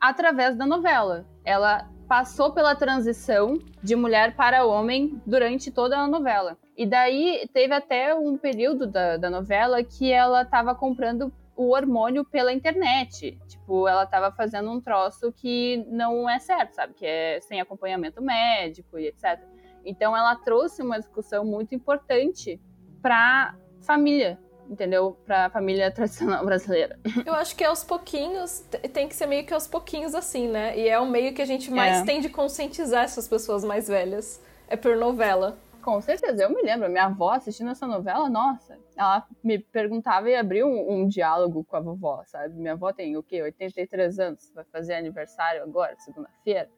[0.00, 1.26] através da novela.
[1.44, 6.56] Ela passou pela transição de mulher para homem durante toda a novela.
[6.76, 12.24] E daí teve até um período da, da novela que ela estava comprando o hormônio
[12.24, 13.38] pela internet.
[13.48, 16.94] Tipo, ela estava fazendo um troço que não é certo, sabe?
[16.94, 19.40] Que é sem acompanhamento médico e etc.
[19.84, 22.60] Então ela trouxe uma discussão muito importante
[23.00, 25.16] para família, entendeu?
[25.26, 26.98] Para a família tradicional brasileira.
[27.24, 28.60] Eu acho que aos pouquinhos,
[28.92, 30.76] tem que ser meio que aos pouquinhos assim, né?
[30.78, 32.04] E é o meio que a gente mais É.
[32.04, 34.40] tem de conscientizar essas pessoas mais velhas.
[34.68, 35.56] É por novela.
[35.80, 40.34] Com certeza, eu me lembro, minha avó assistindo essa novela, nossa, ela me perguntava e
[40.34, 42.54] abria um, um diálogo com a vovó, sabe?
[42.54, 43.40] Minha avó tem o quê?
[43.40, 46.68] 83 anos, vai fazer aniversário agora, segunda-feira.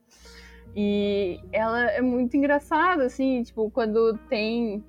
[0.77, 4.85] E ela é muito engraçada, assim, tipo, quando tem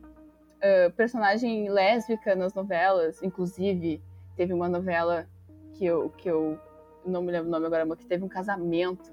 [0.61, 4.01] ah, personagem lésbica nas novelas, inclusive
[4.35, 5.27] teve uma novela
[5.73, 6.59] que eu, que eu
[7.05, 9.11] não me lembro o nome agora, mas que teve um casamento,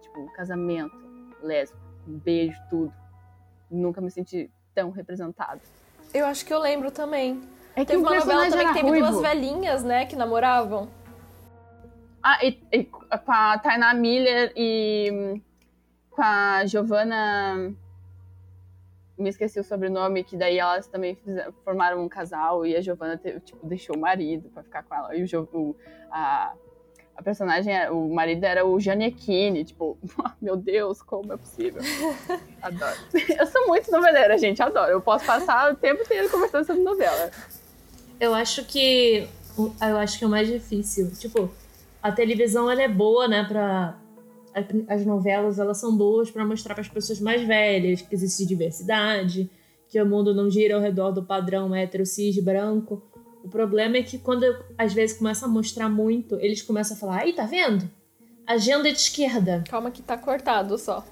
[0.00, 0.96] tipo, um casamento
[1.42, 2.92] lésbico, um beijo, tudo.
[3.70, 5.60] Nunca me senti tão representada.
[6.14, 7.40] Eu acho que eu lembro também.
[7.74, 9.06] É que Teve uma novela também que teve ruivo.
[9.06, 10.88] duas velhinhas, né, que namoravam.
[12.22, 15.40] Ah, e, e com a Tainá Miller e hum,
[16.10, 17.72] com a Giovanna.
[19.18, 23.16] Me esqueci o sobrenome, que daí elas também fizeram- formaram um casal e a Giovanna
[23.16, 25.14] teve, tipo, deixou o marido pra ficar com ela.
[25.16, 25.76] E o, o-
[26.10, 26.52] a,
[27.16, 29.96] a personagem, era- o marido era o Giannichini, tipo,
[30.40, 31.80] meu Deus, como é possível?
[32.60, 32.96] Adoro.
[33.38, 34.90] Eu sou muito noveleira, gente, adoro.
[34.92, 37.30] Eu posso passar o tempo inteiro conversando sobre novela.
[38.20, 39.26] Eu acho que.
[39.80, 41.10] Eu acho que é o mais difícil.
[41.18, 41.50] Tipo,
[42.02, 43.94] a televisão ela é boa, né, pra.
[44.88, 49.50] As novelas elas são boas pra mostrar para as pessoas mais velhas que existe diversidade,
[49.88, 53.02] que o mundo não gira ao redor do padrão hétero cis branco.
[53.44, 54.44] O problema é que quando
[54.78, 57.88] às vezes começa a mostrar muito, eles começam a falar: aí, tá vendo?
[58.46, 59.62] Agenda de esquerda.
[59.68, 61.04] Calma que tá cortado só.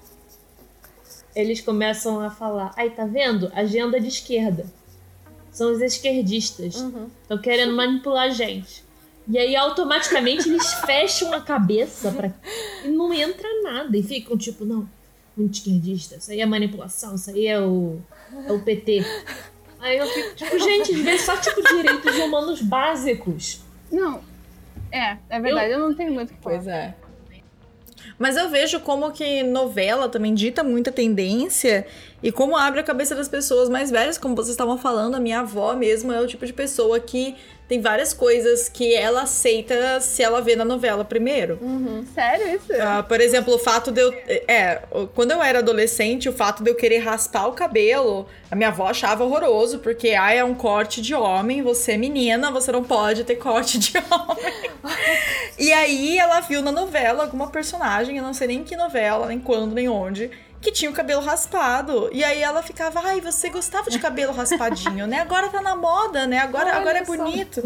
[1.37, 3.51] Eles começam a falar: aí, tá vendo?
[3.55, 4.65] Agenda de esquerda.
[5.51, 6.77] São os esquerdistas.
[6.77, 7.09] Uhum.
[7.23, 8.84] Estão querendo manipular a gente.
[9.27, 12.31] E aí, automaticamente, eles fecham a cabeça pra...
[12.85, 13.97] e não entra nada.
[13.97, 14.89] E ficam tipo, não,
[15.37, 16.17] muito esquerdista.
[16.17, 17.99] Isso aí é manipulação, isso aí é o,
[18.47, 19.05] é o PT.
[19.81, 23.61] Aí eu fico, tipo, gente, vê só, tipo, direitos humanos básicos.
[23.91, 24.23] Não,
[24.91, 26.57] é, é verdade, eu, não tenho muito o que falar.
[26.57, 26.95] Pois é.
[28.19, 31.85] Mas eu vejo como que novela também dita muita tendência
[32.23, 35.41] e como abre a cabeça das pessoas mais velhas, como vocês estavam falando, a minha
[35.41, 37.35] avó mesmo é o tipo de pessoa que
[37.69, 41.59] tem várias coisas que ela aceita se ela vê na novela primeiro.
[41.63, 42.05] Uhum.
[42.15, 42.73] Sério isso?
[42.73, 44.13] Uh, por exemplo, o fato de eu.
[44.47, 44.83] É,
[45.15, 48.89] quando eu era adolescente, o fato de eu querer raspar o cabelo, a minha avó
[48.89, 53.25] achava horroroso, porque ah, é um corte de homem, você é menina, você não pode
[53.25, 54.71] ter corte de homem.
[55.59, 59.41] e aí ela viu na novela alguma personagem, eu não sei nem que novela, nem
[59.41, 60.31] quando, nem onde
[60.65, 62.09] que tinha o cabelo raspado.
[62.11, 65.21] E aí ela ficava, ai, você gostava de cabelo raspadinho, né?
[65.21, 66.39] Agora tá na moda, né?
[66.39, 67.63] Agora, agora é bonito.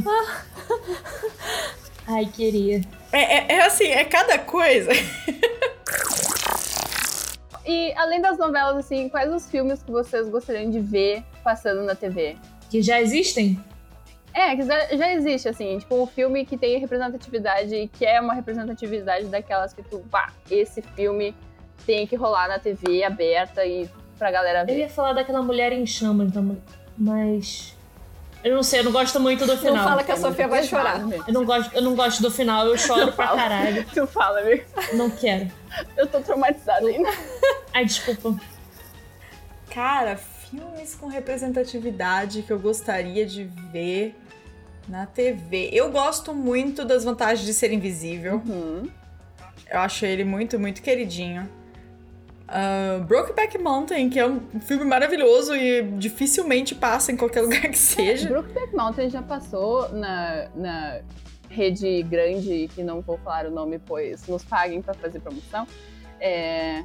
[2.06, 2.82] ai, queria.
[3.12, 4.90] É, é, é assim, é cada coisa.
[7.64, 11.94] e além das novelas, assim, quais os filmes que vocês gostariam de ver passando na
[11.94, 12.36] TV?
[12.68, 13.62] Que já existem?
[14.34, 18.34] É, que já, já existe, assim, tipo, um filme que tem representatividade, que é uma
[18.34, 21.34] representatividade daquelas que tu, pá, esse filme
[21.86, 23.88] tem que rolar na TV aberta e
[24.18, 24.72] pra galera ver.
[24.72, 26.30] Eu ia falar daquela mulher em chamas,
[26.96, 27.74] mas.
[28.42, 29.76] Eu não sei, eu não gosto muito do final.
[29.76, 31.00] Não fala que a Sofia vai chorar.
[31.26, 33.84] Eu não, gosto, eu não gosto do final, eu choro pra caralho.
[33.92, 34.64] Tu fala, amigo.
[34.94, 35.50] Não quero.
[35.96, 37.10] Eu tô traumatizada ainda.
[37.74, 38.38] Ai, desculpa.
[39.70, 44.14] Cara, filmes com representatividade que eu gostaria de ver
[44.88, 45.70] na TV.
[45.72, 48.42] Eu gosto muito das vantagens de ser invisível.
[48.46, 48.88] Uhum.
[49.70, 51.48] Eu acho ele muito, muito queridinho.
[52.48, 57.76] Uh, Brokeback Mountain, que é um filme maravilhoso e dificilmente passa em qualquer lugar que
[57.76, 58.28] seja.
[58.28, 61.00] Brokeback Mountain já passou na, na
[61.50, 65.66] rede grande, que não vou falar o nome, pois nos paguem para fazer promoção.
[66.18, 66.84] É,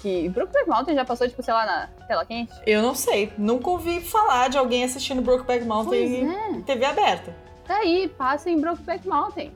[0.00, 2.52] que Brokeback Mountain já passou, tipo, sei lá, na tela quente?
[2.66, 3.32] Eu não sei.
[3.36, 6.50] Nunca ouvi falar de alguém assistindo Brokeback Mountain é.
[6.50, 7.34] em TV aberta.
[7.66, 9.50] Tá aí, passa em Brokeback Mountain.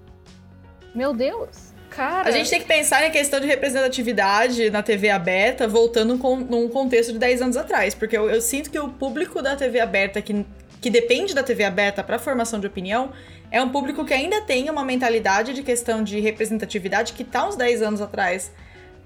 [0.95, 1.75] Meu Deus.
[1.91, 2.29] Cara.
[2.29, 6.69] A gente tem que pensar em questão de representatividade na TV aberta, voltando com, num
[6.69, 7.95] contexto de 10 anos atrás.
[7.95, 10.45] Porque eu, eu sinto que o público da TV aberta, que,
[10.81, 13.13] que depende da TV aberta para formação de opinião,
[13.51, 17.57] é um público que ainda tem uma mentalidade de questão de representatividade que tá uns
[17.57, 18.53] 10 anos atrás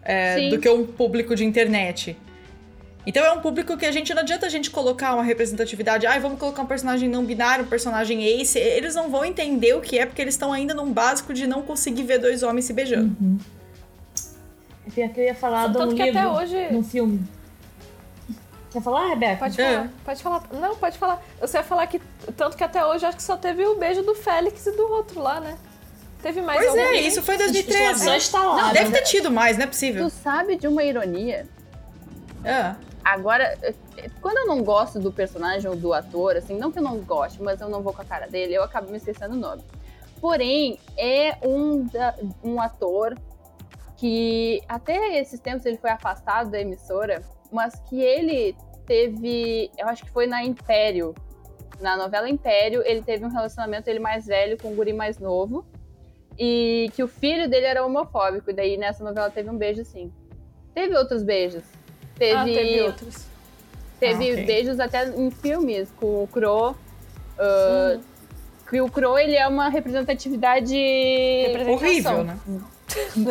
[0.03, 2.17] é, do que um público de internet.
[3.05, 6.19] Então é um público que a gente não adianta a gente colocar uma representatividade, ai,
[6.19, 9.81] ah, vamos colocar um personagem não binário, um personagem ace, eles não vão entender o
[9.81, 12.73] que é porque eles estão ainda num básico de não conseguir ver dois homens se
[12.73, 13.17] beijando.
[13.21, 13.39] Uhum.
[14.97, 16.73] Eu ia falar do livro, até hoje...
[16.73, 17.21] no filme.
[18.73, 19.37] Quer falar, Rebeca?
[19.37, 19.89] Pode falar, é.
[20.05, 20.43] pode falar.
[20.53, 21.23] Não, pode falar.
[21.41, 22.01] Eu só ia falar que,
[22.37, 25.21] tanto que até hoje acho que só teve o beijo do Félix e do outro
[25.21, 25.59] lá, né?
[26.23, 28.07] Teve mais Pois é, isso foi 2013.
[28.33, 30.09] Não, deve ter tido mais, não é possível.
[30.09, 31.47] Tu sabe de uma ironia?
[32.45, 32.75] É.
[33.05, 33.59] Agora,
[34.21, 37.43] quando eu não gosto do personagem ou do ator, assim, não que eu não goste,
[37.43, 39.63] mas eu não vou com a cara dele, eu acabo me esquecendo o nome.
[40.21, 41.85] Porém, é um,
[42.45, 43.19] um ator
[43.97, 50.05] que até esses tempos ele foi afastado da emissora, mas que ele teve, eu acho
[50.05, 51.15] que foi na Império,
[51.81, 55.67] na novela Império, ele teve um relacionamento ele mais velho com um guri mais novo
[56.39, 60.13] e que o filho dele era homofóbico e daí nessa novela teve um beijo sim.
[60.75, 61.65] Teve outros beijos,
[62.23, 63.27] Teve, ah, teve outros.
[63.99, 64.45] Teve ah, okay.
[64.45, 66.77] beijos até em filmes com o Crow.
[67.37, 68.01] Uh,
[68.71, 70.77] que o Crow, ele é uma representatividade...
[71.69, 72.39] Horrível, né?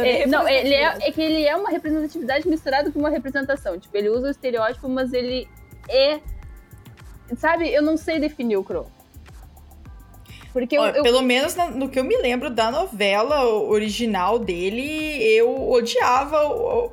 [0.04, 3.77] É, não, ele é, é, que ele é uma representatividade misturada com uma representação.
[3.77, 5.47] Tipo, ele usa o estereótipo, mas ele
[5.88, 6.19] é.
[7.38, 8.89] Sabe, eu não sei definir o Crow.
[10.54, 11.04] Porque eu, eu...
[11.04, 16.38] Pelo menos no, que eu me lembro da novela original dele, eu odiava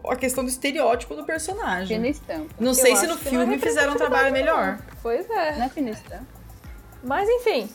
[0.08, 1.96] a questão do estereótipo do personagem.
[1.96, 2.54] Fina estampa.
[2.58, 4.78] Não sei eu se no é filme fizeram um trabalho melhor.
[5.02, 5.56] Pois é.
[5.56, 6.26] Não é fina estampa.
[7.02, 7.68] Mas enfim.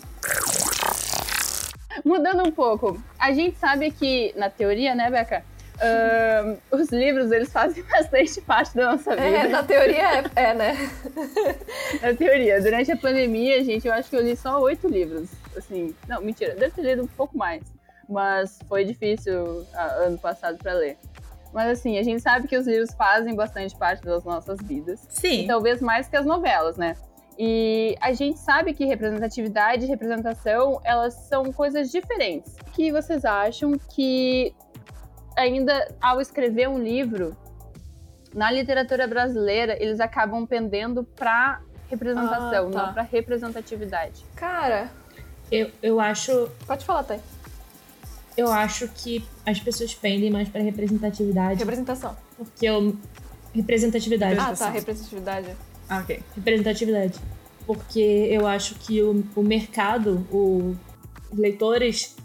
[2.04, 5.44] Mudando um pouco, a gente sabe que, na teoria, né, Beca?
[5.76, 9.28] Uh, os livros, eles fazem bastante parte da nossa vida.
[9.28, 10.76] É, na teoria é, é, né?
[12.02, 12.62] na teoria.
[12.62, 15.30] Durante a pandemia, gente, eu acho que eu li só oito livros.
[15.58, 17.64] Assim, não, mentira, deve ter lido um pouco mais.
[18.08, 20.98] Mas foi difícil ano passado para ler.
[21.54, 25.06] Mas assim, a gente sabe que os livros fazem bastante parte das nossas vidas.
[25.10, 25.44] Sim.
[25.44, 26.96] E talvez mais que as novelas, né?
[27.38, 32.56] E a gente sabe que representatividade e representação, elas são coisas diferentes.
[32.68, 34.54] O que vocês acham que
[35.36, 37.36] ainda ao escrever um livro,
[38.34, 42.86] na literatura brasileira, eles acabam pendendo para representação, ah, tá.
[42.86, 44.24] não para representatividade.
[44.36, 44.90] Cara,
[45.52, 46.50] eu, eu acho.
[46.66, 47.20] Pode falar, Thay.
[48.36, 51.60] Eu acho que as pessoas pendem mais para representatividade.
[51.60, 52.18] Representação.
[52.36, 52.98] Porque eu.
[53.54, 54.40] Representatividade.
[54.40, 55.56] Ah, tá, representatividade.
[55.88, 56.24] Ah, ok.
[56.36, 57.20] Representatividade.
[57.68, 58.00] Porque
[58.32, 60.76] eu acho que o, o mercado, o,
[61.32, 62.16] os leitores,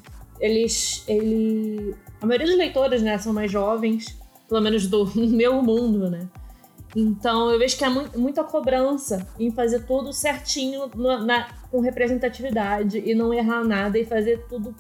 [0.41, 1.05] eles.
[1.07, 6.29] Ele, a maioria dos leitores, né, são mais jovens, pelo menos do meu mundo, né?
[6.97, 13.03] Então eu vejo que há muita cobrança em fazer tudo certinho na, na, com representatividade
[13.05, 14.75] e não errar nada e fazer tudo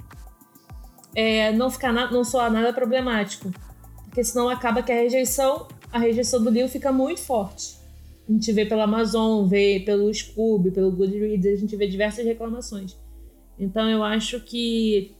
[1.14, 3.50] é, não ficar na, não soar nada problemático.
[4.04, 7.76] Porque senão acaba que a rejeição, a rejeição do livro fica muito forte.
[8.28, 12.96] A gente vê pela Amazon, vê pelo Scoob, pelo Goodreads, a gente vê diversas reclamações.
[13.58, 15.14] Então eu acho que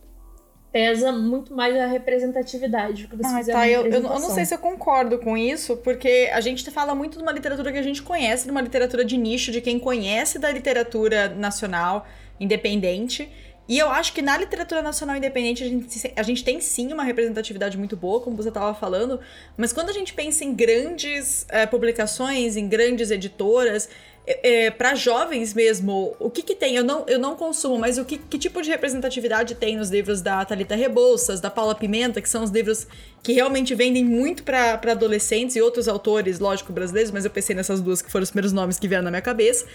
[0.72, 4.44] pesa muito mais a representatividade do que você ah, fizer tá, eu, eu, não sei
[4.44, 7.83] se eu concordo com isso, porque a gente fala muito de uma literatura que a
[7.83, 12.07] gente conhece, de uma literatura de nicho, de quem conhece da literatura nacional
[12.38, 13.31] independente.
[13.68, 17.04] E eu acho que na literatura nacional independente a gente, a gente tem sim uma
[17.04, 19.20] representatividade muito boa, como você estava falando,
[19.57, 23.88] mas quando a gente pensa em grandes é, publicações, em grandes editoras,
[24.26, 26.76] é, é para jovens mesmo, o que que tem?
[26.76, 30.20] Eu não, eu não consumo, mas o que, que tipo de representatividade tem nos livros
[30.20, 32.87] da Talita Rebouças, da Paula Pimenta, que são os livros
[33.22, 37.81] que realmente vendem muito para adolescentes e outros autores, lógico, brasileiros, mas eu pensei nessas
[37.81, 39.66] duas que foram os primeiros nomes que vieram na minha cabeça.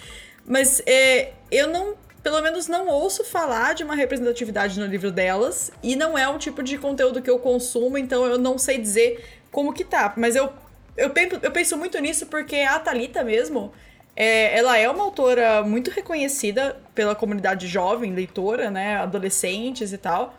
[0.45, 5.71] Mas é, eu não, pelo menos não ouço falar de uma representatividade no livro delas,
[5.81, 9.23] e não é um tipo de conteúdo que eu consumo, então eu não sei dizer
[9.51, 10.13] como que tá.
[10.15, 10.51] Mas eu,
[10.95, 13.71] eu, eu penso muito nisso porque a Talita mesmo
[14.15, 18.97] é, ela é uma autora muito reconhecida pela comunidade jovem, leitora, né?
[18.97, 20.35] Adolescentes e tal.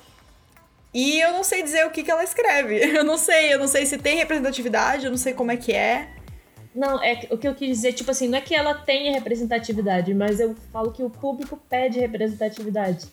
[0.93, 2.77] E eu não sei dizer o que, que ela escreve.
[2.95, 5.73] Eu não sei, eu não sei se tem representatividade, eu não sei como é que
[5.73, 6.09] é.
[6.73, 10.13] Não, é o que eu quis dizer, tipo assim, não é que ela tenha representatividade,
[10.13, 13.07] mas eu falo que o público pede representatividade.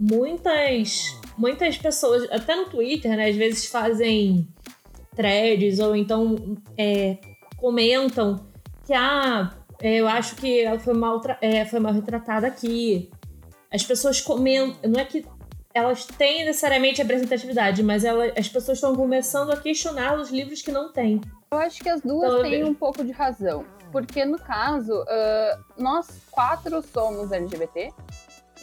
[0.00, 4.48] Muitas, muitas pessoas, até no Twitter, né, às vezes fazem
[5.14, 7.18] threads ou então é,
[7.58, 8.46] comentam
[8.86, 13.10] que ah, eu acho que ela foi mal, é, foi mal retratada aqui.
[13.72, 14.90] As pessoas comentam.
[14.90, 15.26] Não é que
[15.74, 20.70] elas têm necessariamente representatividade, mas ela, as pessoas estão começando a questionar os livros que
[20.70, 21.20] não têm.
[21.50, 23.64] Eu acho que as duas então, têm um pouco de razão.
[23.90, 27.92] Porque, no caso, uh, nós quatro somos LGBT.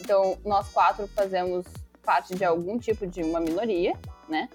[0.00, 1.66] Então, nós quatro fazemos
[2.02, 3.94] parte de algum tipo de uma minoria,
[4.28, 4.48] né?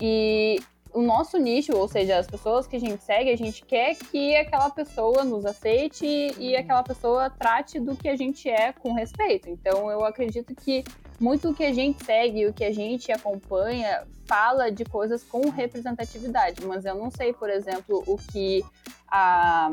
[0.00, 0.60] E
[0.92, 4.36] o nosso nicho, ou seja, as pessoas que a gente segue, a gente quer que
[4.36, 6.06] aquela pessoa nos aceite
[6.38, 9.48] e aquela pessoa trate do que a gente é com respeito.
[9.48, 10.84] Então, eu acredito que
[11.18, 15.50] muito o que a gente segue, o que a gente acompanha, fala de coisas com
[15.50, 18.64] representatividade, mas eu não sei, por exemplo, o que
[19.08, 19.70] a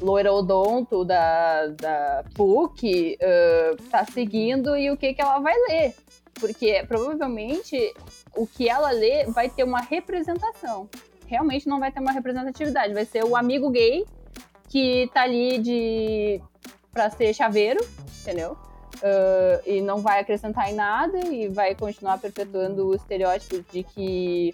[0.00, 5.94] loira odonto da, da PUC uh, tá seguindo e o que, que ela vai ler.
[6.42, 7.94] Porque provavelmente
[8.34, 10.90] o que ela lê vai ter uma representação.
[11.24, 12.92] Realmente não vai ter uma representatividade.
[12.92, 14.04] Vai ser o amigo gay
[14.68, 16.40] que tá ali de
[16.92, 17.78] para ser chaveiro,
[18.20, 18.58] entendeu?
[18.96, 24.52] Uh, e não vai acrescentar em nada e vai continuar perpetuando o estereótipo de que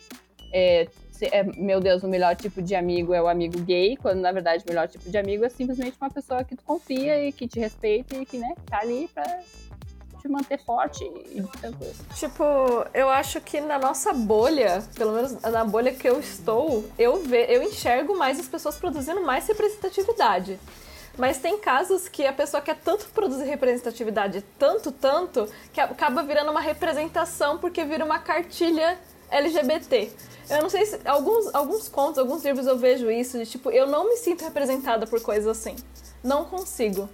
[0.53, 0.88] é,
[1.22, 4.62] é, meu Deus, o melhor tipo de amigo é o amigo gay, quando na verdade
[4.64, 7.59] o melhor tipo de amigo é simplesmente uma pessoa que tu confia e que te
[7.59, 9.40] respeita e que, né, tá ali pra
[10.20, 11.94] te manter forte e tranquilo.
[12.14, 12.44] Tipo,
[12.92, 17.46] eu acho que na nossa bolha, pelo menos na bolha que eu estou, eu, ve
[17.48, 20.59] eu enxergo mais as pessoas produzindo mais representatividade.
[21.16, 26.50] Mas tem casos que a pessoa quer tanto produzir representatividade, tanto, tanto, que acaba virando
[26.50, 28.96] uma representação porque vira uma cartilha
[29.31, 30.12] LGBT.
[30.48, 31.00] Eu não sei se.
[31.04, 35.07] Alguns, alguns contos, alguns livros eu vejo isso, de tipo, eu não me sinto representada
[35.07, 35.74] por coisas assim.
[36.22, 37.09] Não consigo.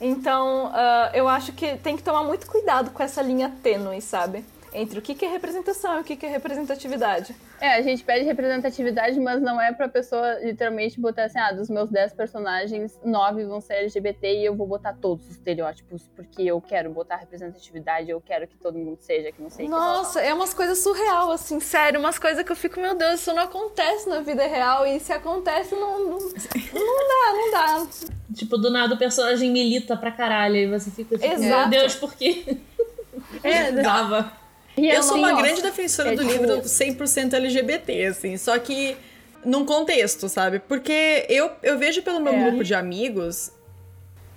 [0.00, 4.44] Então, uh, eu acho que tem que tomar muito cuidado com essa linha tênue, sabe?
[4.76, 7.34] Entre o que é representação e o que é representatividade.
[7.58, 11.70] É, a gente pede representatividade, mas não é pra pessoa literalmente botar assim, ah, dos
[11.70, 16.42] meus 10 personagens, 9 vão ser LGBT e eu vou botar todos os estereótipos, porque
[16.42, 20.26] eu quero botar representatividade, eu quero que todo mundo seja, que não sei Nossa, que
[20.26, 23.44] é umas coisas surreal, assim, sério, umas coisas que eu fico, meu Deus, isso não
[23.44, 27.86] acontece na vida real, e se acontece, não, não, não dá, não dá.
[28.34, 31.70] Tipo, do nada o personagem milita pra caralho, e você fica tipo, Exato.
[31.70, 32.58] meu Deus, por quê?
[33.42, 34.44] É, dava.
[34.76, 36.44] E eu sou uma grande defensora é do tipo...
[36.44, 38.96] livro 100% LGBT, assim, só que
[39.44, 40.58] num contexto, sabe?
[40.58, 42.44] Porque eu, eu vejo pelo meu é.
[42.44, 43.52] grupo de amigos,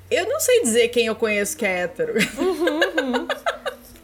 [0.10, 2.14] eu não sei dizer quem eu conheço que é hétero.
[2.38, 2.80] Uhum,
[3.16, 3.28] uhum.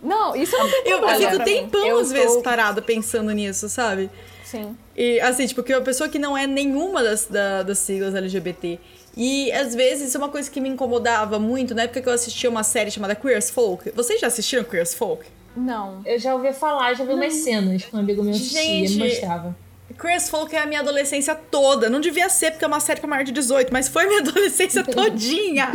[0.03, 1.13] Não, isso não tem problema.
[1.13, 4.09] Eu, eu fico tempão, às vezes, parado pensando nisso, sabe?
[4.43, 4.77] Sim.
[4.95, 8.13] E, assim, tipo, que é uma pessoa que não é nenhuma das, da, das siglas
[8.13, 8.79] LGBT.
[9.17, 12.13] E, às vezes, isso é uma coisa que me incomodava muito na época que eu
[12.13, 13.91] assistia uma série chamada Queer as Folk.
[13.95, 15.25] Vocês já assistiram Queer as Folk?
[15.55, 16.01] Não.
[16.05, 18.99] Eu já ouvi falar, já vi umas cenas que um amigo meu assistia Gente, e
[18.99, 19.55] mostrava.
[19.97, 21.89] Chris falou que é a minha adolescência toda.
[21.89, 24.83] Não devia ser, porque é uma série pra maior de 18, mas foi minha adolescência
[24.83, 25.71] todinha.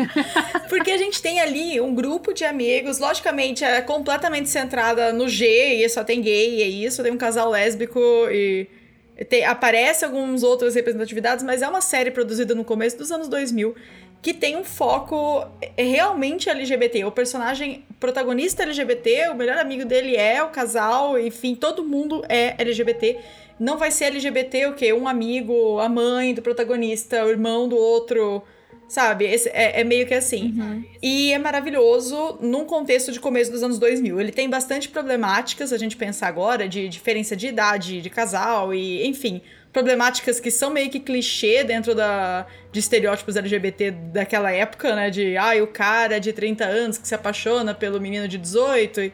[0.68, 5.46] porque a gente tem ali um grupo de amigos, logicamente é completamente centrada no G,
[5.46, 7.98] e só tem gay, é isso, tem um casal lésbico
[8.30, 8.68] e.
[9.28, 13.74] Tem, aparece algumas outras representatividades, mas é uma série produzida no começo dos anos 2000
[14.22, 15.46] que tem um foco
[15.76, 17.04] realmente LGBT.
[17.04, 22.54] O personagem protagonista LGBT, o melhor amigo dele é o casal, enfim, todo mundo é
[22.58, 23.18] LGBT
[23.60, 24.90] não vai ser LGBT o quê?
[24.90, 28.42] Um amigo, a mãe do protagonista, o irmão do outro,
[28.88, 29.26] sabe?
[29.26, 30.54] Esse, é, é, meio que assim.
[30.58, 30.84] Uhum.
[31.02, 34.18] E é maravilhoso num contexto de começo dos anos 2000.
[34.18, 39.06] Ele tem bastante problemáticas, a gente pensa agora, de diferença de idade, de casal e,
[39.06, 39.42] enfim,
[39.72, 45.10] problemáticas que são meio que clichê dentro da, de estereótipos LGBT daquela época, né?
[45.10, 49.00] De, ai, ah, o cara de 30 anos que se apaixona pelo menino de 18
[49.00, 49.12] e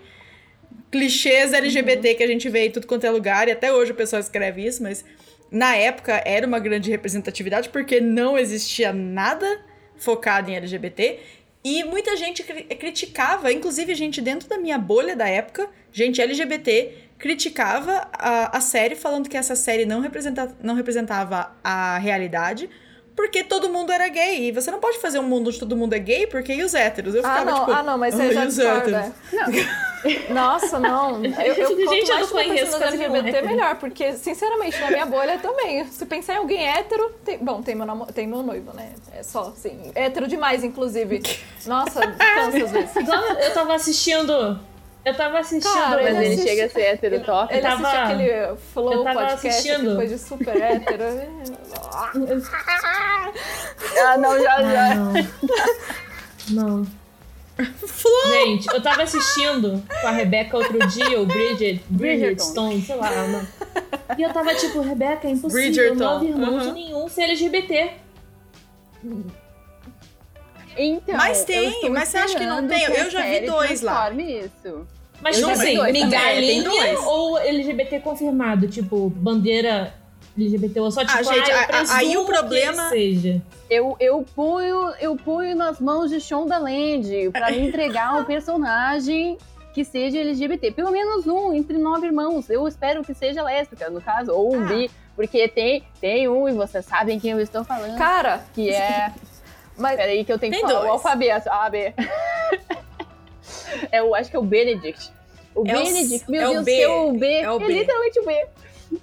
[0.91, 2.17] clichês LGBT uhum.
[2.17, 4.65] que a gente vê em tudo quanto é lugar, e até hoje o pessoal escreve
[4.65, 5.05] isso, mas
[5.51, 9.61] na época era uma grande representatividade porque não existia nada
[9.97, 11.21] focado em LGBT.
[11.65, 18.09] E muita gente criticava, inclusive gente dentro da minha bolha da época, gente LGBT, criticava
[18.13, 22.69] a, a série, falando que essa série não, representa, não representava a realidade,
[23.17, 24.49] porque todo mundo era gay.
[24.49, 26.75] E você não pode fazer um mundo onde todo mundo é gay, porque e os
[26.75, 27.15] héteros?
[27.15, 29.13] Eu ah, ficava, ah, não, tipo, ah, não, mas você já discorda.
[30.29, 31.25] Nossa, não.
[31.25, 35.87] Eu, eu, gente, eu não conheço LGBT, melhor, porque, sinceramente, na minha bolha também.
[35.87, 38.93] Se pensar em alguém hétero, tem, bom, tem meu, namo, tem meu noivo, né?
[39.15, 41.23] É só, assim, hétero demais, inclusive.
[41.65, 42.97] Nossa, cansa às vezes.
[43.43, 44.61] Eu tava assistindo
[45.07, 45.73] eu tava assistindo.
[45.73, 47.55] Cara, mas ele, chega a ser hétero top.
[47.55, 47.89] Ele tava...
[47.89, 49.91] assiste aquele Flow podcast assistindo.
[49.91, 51.05] depois de super hétero.
[54.05, 54.91] ah, não, já, já.
[54.91, 55.15] Ah, não.
[56.51, 56.87] não.
[57.87, 58.33] Flow.
[58.33, 63.09] Gente, eu tava assistindo com a Rebeca outro dia, o Bridget, Bridget Stone, sei lá.
[63.09, 63.49] Mano.
[64.19, 65.95] E eu tava tipo, Rebeca, é impossível Bridgerton.
[65.95, 67.93] não haver irmão de nenhum ser LGBT.
[70.77, 72.83] Então, mas tem, mas você acha que não tem?
[72.83, 74.11] Eu já vi dois lá.
[74.11, 74.96] Isso.
[75.21, 78.69] Mas, tipo assim, migalhinha ou LGBT confirmado?
[78.69, 79.95] Tipo, bandeira
[80.37, 83.41] LGBT ou só tipo, ah, gente, ah, aí o problema seja.
[83.71, 89.39] Eu, eu punho eu punho nas mãos de Shondaland para me entregar um personagem
[89.73, 92.49] que seja LGBT, pelo menos um entre nove irmãos.
[92.49, 94.69] Eu espero que seja lésbica, no caso, ou um ah.
[94.69, 97.97] bi, porque tem tem um e vocês sabem quem eu estou falando.
[97.97, 99.13] Cara, que é
[99.77, 100.89] Mas Peraí que eu tenho que falar dois.
[100.89, 101.51] o alfabeto.
[101.51, 101.93] A, B.
[103.93, 105.13] é o, acho que é o Benedict.
[105.55, 106.77] O é Benedict, meu é Deus, o B.
[106.77, 107.73] seu B, é, o é B.
[107.73, 108.47] literalmente o B.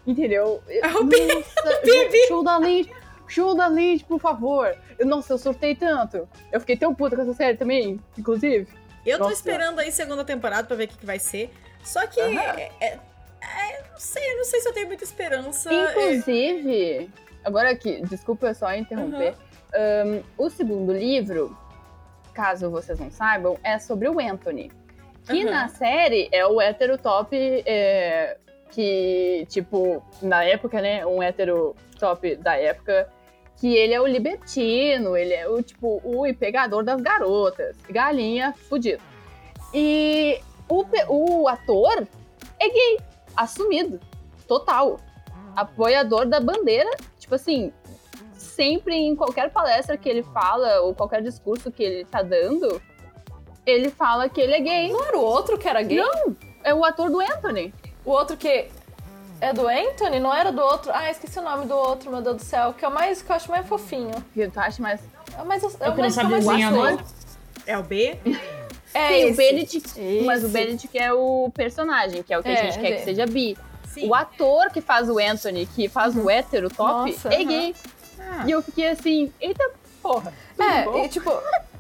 [0.08, 0.64] Entendeu?
[0.70, 1.18] É o B.
[1.28, 2.92] Nossa, show da Lynch,
[3.28, 4.76] show da Lynch, por favor.
[4.98, 6.28] Eu, nossa, eu surtei tanto.
[6.52, 8.68] Eu fiquei tão puta com essa série também, inclusive.
[9.06, 9.32] Eu nossa.
[9.32, 11.52] tô esperando aí segunda temporada pra ver o que, que vai ser.
[11.84, 12.20] Só que.
[12.20, 13.00] É, é,
[13.42, 15.70] é, não sei, não sei se eu tenho muita esperança.
[15.74, 17.10] Inclusive,
[17.44, 19.36] agora aqui, desculpa só interromper.
[19.74, 20.24] Uhum.
[20.38, 21.58] Um, o segundo livro,
[22.34, 24.72] caso vocês não saibam, é sobre o Anthony.
[25.26, 25.52] Que uhum.
[25.52, 28.38] na série é o hétero top é,
[28.72, 31.06] que, tipo, na época, né?
[31.06, 33.10] Um hétero top da época.
[33.56, 37.78] Que ele é o libertino, ele é o, tipo, o pegador das garotas.
[37.90, 39.02] Galinha fudido.
[39.74, 42.06] E o, o ator
[42.60, 43.00] é gay,
[43.36, 44.00] assumido,
[44.48, 45.00] total.
[45.56, 47.72] Apoiador da bandeira, tipo assim,
[48.56, 52.82] sempre em qualquer palestra que ele fala, ou qualquer discurso que ele tá dando,
[53.66, 54.92] ele fala que ele é gay.
[54.92, 55.98] Não era o outro que era gay?
[55.98, 57.74] Não, é o ator do Anthony.
[58.06, 58.68] O outro que
[59.40, 60.20] é do Anthony?
[60.20, 60.92] Não era do outro?
[60.94, 62.74] Ah, esqueci o nome do outro, meu Deus do céu.
[62.74, 64.24] Que é o mais que eu acho mais fofinho.
[64.34, 65.02] Que tu acha mais.
[65.38, 67.16] É mais, é o mais, que mais.
[67.66, 68.18] É o B?
[68.96, 70.00] É, Sim, o Benedict.
[70.00, 70.24] Esse.
[70.24, 73.04] Mas o Benedict é o personagem, que é o que é, a gente quer que
[73.04, 73.58] seja bi.
[73.88, 74.08] Sim.
[74.08, 77.76] O ator que faz o Anthony, que faz o hétero top, Nossa, é gay.
[78.48, 79.72] E eu fiquei assim, eita
[80.02, 80.34] porra.
[80.58, 81.04] É, bom?
[81.04, 81.32] e tipo,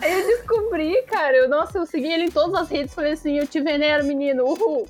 [0.00, 3.38] Aí eu descobri, cara, eu, nossa, eu segui ele em todas as redes, falei assim,
[3.38, 4.86] eu te venero, menino, uhul.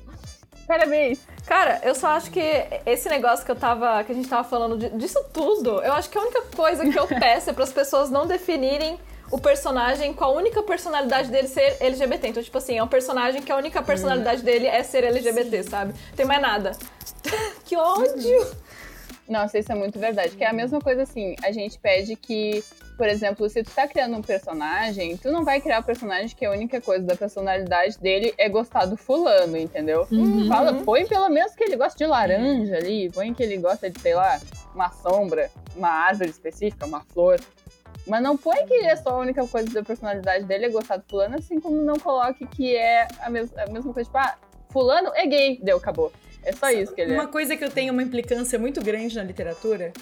[0.67, 1.19] Parabéns.
[1.45, 2.39] Cara, eu só acho que
[2.85, 6.09] esse negócio que eu tava, que a gente tava falando de, disso tudo, eu acho
[6.09, 8.99] que a única coisa que eu peço é para as pessoas não definirem
[9.29, 12.27] o personagem com a única personalidade dele ser LGBT.
[12.27, 15.69] Então, tipo assim, é um personagem que a única personalidade dele é ser LGBT, Sim.
[15.69, 15.93] sabe?
[16.15, 16.73] Tem mais nada.
[17.65, 18.47] que ódio!
[19.27, 20.35] Nossa, isso é muito verdade.
[20.35, 22.63] Que é a mesma coisa assim, a gente pede que
[23.01, 26.45] por exemplo, se tu tá criando um personagem, tu não vai criar um personagem que
[26.45, 30.07] a única coisa da personalidade dele é gostar do fulano, entendeu?
[30.11, 30.47] Uhum.
[30.47, 33.99] Fala, põe pelo menos que ele gosta de laranja ali, põe que ele gosta de,
[33.99, 34.39] sei lá,
[34.75, 37.39] uma sombra, uma árvore específica, uma flor.
[38.05, 41.03] Mas não põe que é só a única coisa da personalidade dele é gostar do
[41.09, 44.37] fulano, assim como não coloque que é a, mes a mesma coisa, tipo, ah,
[44.69, 46.11] fulano é gay, deu, acabou.
[46.43, 47.27] É só isso que ele Uma é.
[47.27, 49.93] coisa que eu tenho uma implicância muito grande na literatura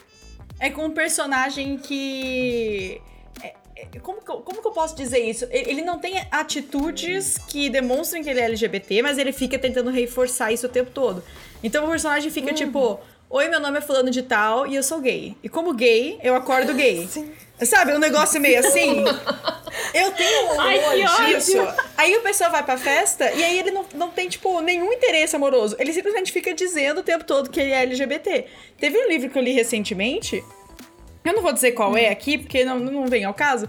[0.59, 3.01] é com um personagem que.
[3.43, 5.45] é- é- Como que, eu, como que eu posso dizer isso?
[5.51, 10.51] Ele não tem atitudes que demonstrem que ele é LGBT, mas ele fica tentando reforçar
[10.51, 11.23] isso o tempo todo.
[11.63, 14.99] Então o personagem fica tipo: Oi, meu nome é Fulano de Tal e eu sou
[14.99, 15.35] gay.
[15.43, 17.07] E como gay, eu acordo gay.
[17.61, 19.03] Sabe, um negócio meio assim.
[19.93, 21.37] Eu tenho um Ai, que ódio.
[21.37, 21.57] disso.
[21.99, 25.35] Aí o pessoal vai pra festa e aí ele não, não tem, tipo, nenhum interesse
[25.35, 25.75] amoroso.
[25.77, 28.45] Ele simplesmente fica dizendo o tempo todo que ele é LGBT.
[28.79, 30.41] Teve um livro que eu li recentemente.
[31.25, 33.67] Eu não vou dizer qual é aqui, porque não, não vem ao caso.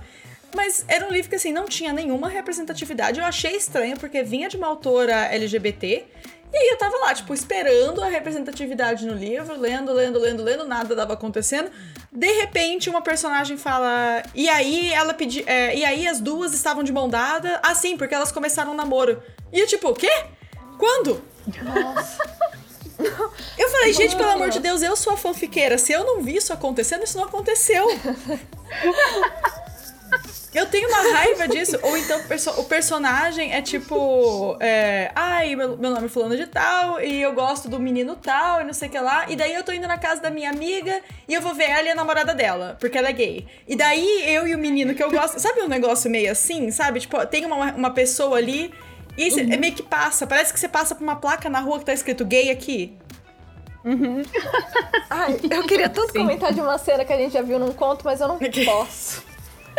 [0.54, 3.18] Mas era um livro que, assim, não tinha nenhuma representatividade.
[3.18, 6.04] Eu achei estranho, porque vinha de uma autora LGBT.
[6.52, 10.64] E aí eu tava lá, tipo, esperando a representatividade no livro, lendo, lendo, lendo, lendo,
[10.68, 11.68] nada dava acontecendo.
[12.12, 14.22] De repente, uma personagem fala.
[14.34, 15.44] E aí ela pediu.
[15.46, 17.60] e aí as duas estavam de mão dada.
[17.62, 19.22] Ah, sim, porque elas começaram um namoro.
[19.52, 20.10] E eu, tipo, o quê?
[20.78, 21.22] Quando?
[23.56, 25.78] Eu falei, gente, pelo amor de Deus, eu sou a fanfiqueira.
[25.78, 27.86] Se eu não vi isso acontecendo, isso não aconteceu.
[30.52, 31.78] Eu tenho uma raiva disso.
[31.80, 34.56] Ou então o perso- o personagem é tipo.
[34.58, 38.60] É, Ai, meu, meu nome é fulano de tal, e eu gosto do menino tal,
[38.60, 39.26] e não sei o que lá.
[39.28, 41.86] E daí eu tô indo na casa da minha amiga e eu vou ver ela
[41.86, 43.46] e a namorada dela, porque ela é gay.
[43.68, 45.38] E daí eu e o menino que eu gosto.
[45.38, 46.98] Sabe um negócio meio assim, sabe?
[46.98, 48.74] Tipo, tem uma, uma pessoa ali.
[49.16, 50.26] E cê- é meio que passa.
[50.26, 52.96] Parece que você passa por uma placa na rua que tá escrito gay aqui.
[55.08, 58.02] Ai, eu queria tanto comentar de uma cena que a gente já viu num conto,
[58.04, 59.22] mas eu não posso.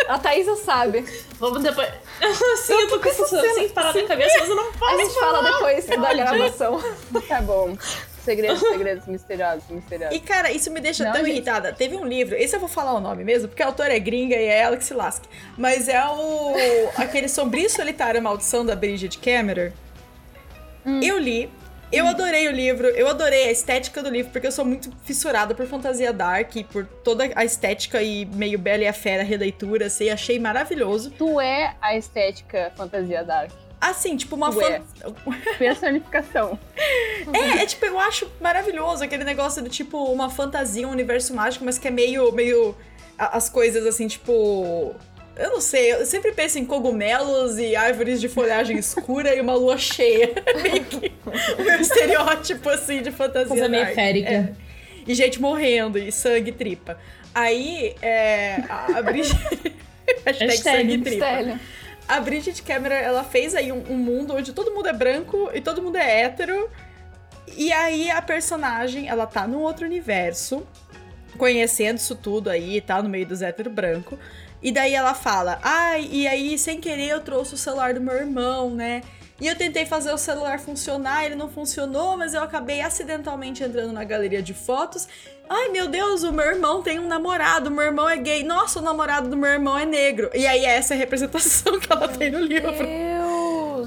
[0.07, 1.05] A Thaisa sabe.
[1.39, 1.87] Vamos depois.
[2.59, 4.97] Sim, eu tô com essa cena sem parar na cabeça, mas eu não A posso.
[4.97, 6.83] gente fala depois da gravação.
[7.27, 7.77] Tá bom.
[8.23, 10.15] Segredos, segredos misteriosos, misteriosos.
[10.15, 11.31] E, cara, isso me deixa Não, tão gente.
[11.37, 11.73] irritada.
[11.73, 14.35] Teve um livro, esse eu vou falar o nome mesmo, porque a autora é gringa
[14.35, 15.27] e é ela que se lasque.
[15.57, 16.53] Mas é o.
[16.97, 19.71] aquele Sombrio Solitário Maldição da Bridget Cameron.
[21.01, 21.49] Eu li.
[21.91, 25.53] Eu adorei o livro, eu adorei a estética do livro, porque eu sou muito fissurada
[25.53, 29.87] por fantasia dark, e por toda a estética e meio Bela e a Fera releitura,
[29.87, 31.11] assim, achei maravilhoso.
[31.11, 33.51] Tu é a estética fantasia dark.
[33.79, 34.79] Assim, tipo, uma Tu é.
[35.03, 35.23] fan-
[35.57, 36.57] Personificação.
[37.33, 41.63] É, é tipo, eu acho maravilhoso aquele negócio do tipo uma fantasia, um universo mágico,
[41.63, 42.31] mas que é meio.
[42.31, 42.75] meio
[43.17, 44.95] as coisas assim, tipo.
[45.35, 49.55] Eu não sei, eu sempre penso em cogumelos e árvores de folhagem escura e uma
[49.55, 50.31] lua cheia.
[50.61, 51.11] Meio que
[51.57, 53.47] meu estereótipo, assim, de fantasia.
[53.47, 54.29] Coisa meio férica.
[54.29, 54.53] É.
[55.07, 56.97] E gente morrendo, e sangue tripa.
[57.33, 58.57] Aí, é.
[58.69, 59.37] A, Bridget.
[60.25, 61.59] Hashtag sangue tripa.
[62.07, 65.61] A Bridget Cameron, ela fez aí um, um mundo onde todo mundo é branco e
[65.61, 66.69] todo mundo é hétero.
[67.55, 70.65] E aí a personagem, ela tá num outro universo,
[71.37, 74.19] conhecendo isso tudo aí, tá no meio dos hétero branco.
[74.61, 78.15] E daí ela fala: "Ai, e aí sem querer eu trouxe o celular do meu
[78.15, 79.01] irmão, né?
[79.41, 83.91] E eu tentei fazer o celular funcionar, ele não funcionou, mas eu acabei acidentalmente entrando
[83.91, 85.07] na galeria de fotos.
[85.49, 88.43] Ai, meu Deus, o meu irmão tem um namorado, o meu irmão é gay.
[88.43, 90.29] Nossa, o namorado do meu irmão é negro.
[90.35, 92.71] E aí essa é a representação que ela tem no livro.
[92.71, 93.40] Deus!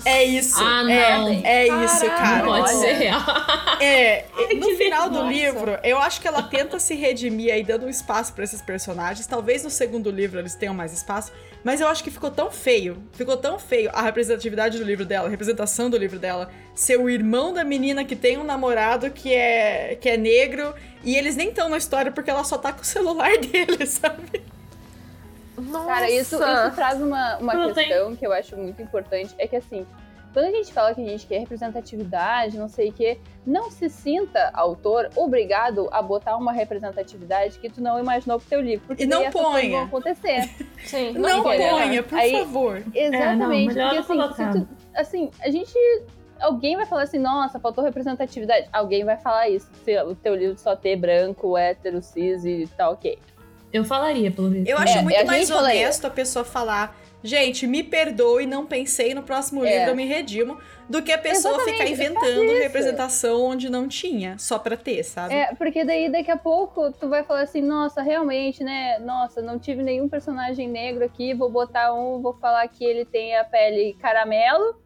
[0.04, 0.56] É isso.
[0.58, 0.90] Ah, não.
[0.90, 2.44] É, é isso, cara.
[2.44, 3.20] Não pode ser real.
[3.80, 5.32] É, Ai, no final do vergonha.
[5.32, 9.26] livro, eu acho que ela tenta se redimir aí, dando um espaço pra esses personagens.
[9.26, 11.32] Talvez no segundo livro eles tenham mais espaço.
[11.62, 15.28] Mas eu acho que ficou tão feio, ficou tão feio a representatividade do livro dela,
[15.28, 19.32] a representação do livro dela, ser o irmão da menina que tem um namorado que
[19.32, 22.82] é, que é negro, e eles nem estão na história porque ela só tá com
[22.82, 24.42] o celular dele, sabe?
[25.58, 25.86] Nossa!
[25.86, 29.34] Cara, isso, isso traz uma, uma Não tem- questão que eu acho muito importante.
[29.38, 29.86] É que assim,
[30.32, 33.88] quando a gente fala que a gente quer representatividade, não sei o quê, não se
[33.88, 38.84] sinta, autor, obrigado a botar uma representatividade que tu não imaginou pro teu livro.
[38.86, 39.70] Porque E não ponha.
[39.70, 40.50] vão acontecer.
[40.84, 41.12] Sim.
[41.12, 41.70] Não, entendeu?
[41.76, 42.82] ponha, por Aí- favor.
[42.94, 43.66] Exatamente.
[43.66, 44.52] porque não assim, se colocar.
[44.52, 45.72] tu- assim, a gente.
[46.40, 48.68] Alguém vai falar assim, nossa, faltou representatividade.
[48.72, 49.70] Alguém vai falar isso.
[49.84, 53.18] Se o teu livro só ter branco, hétero, cis e tá ok.
[53.74, 54.68] Eu falaria, pelo menos.
[54.68, 59.12] Eu acho É, muito a mais honesto a pessoa falar, gente, me perdoe, não pensei
[59.14, 59.70] no próximo É.
[59.78, 60.56] livro, eu me redimo,
[60.88, 65.34] do que a pessoa Exatamente, ficar inventando representação onde não tinha, só pra ter, sabe?
[65.34, 69.00] É, porque daí daqui a pouco tu vai falar assim, nossa, realmente, né?
[69.00, 73.36] Nossa, não tive nenhum personagem negro aqui, vou botar um, vou falar que ele tem
[73.36, 74.76] a pele caramelo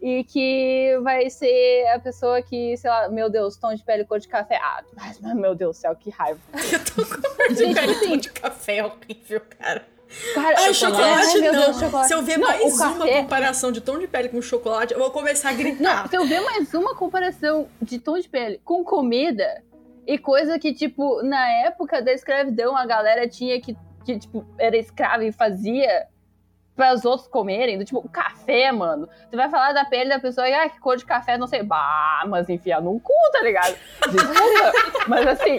[0.00, 4.18] e que vai ser a pessoa que, sei lá, meu Deus, tom de pele cor
[4.18, 4.56] de café.
[4.62, 6.40] Ah, mas, meu Deus do céu, que raiva.
[6.54, 9.86] Eu tô com cor de Gente, pele assim- de café é horrível, cara.
[10.34, 11.52] Cara, Ai, chocolate não.
[11.52, 12.08] Deus, chocolate.
[12.08, 14.98] Se eu ver Não, mais uma café- comparação de tom de pele com chocolate, eu
[14.98, 16.08] vou começar a Não, gritar.
[16.08, 19.62] se eu ver mais uma comparação de tom de pele com comida
[20.04, 24.76] e coisa que, tipo, na época da escravidão a galera tinha que, que tipo, era
[24.76, 26.08] escrava e fazia
[26.80, 29.06] para os outros comerem, do tipo, café, mano.
[29.30, 31.62] Tu vai falar da pele da pessoa e, ah, que cor de café, não sei.
[31.62, 33.76] Bah, mas enfiar num cu, tá ligado?
[34.10, 34.72] Desculpa.
[35.06, 35.58] mas assim,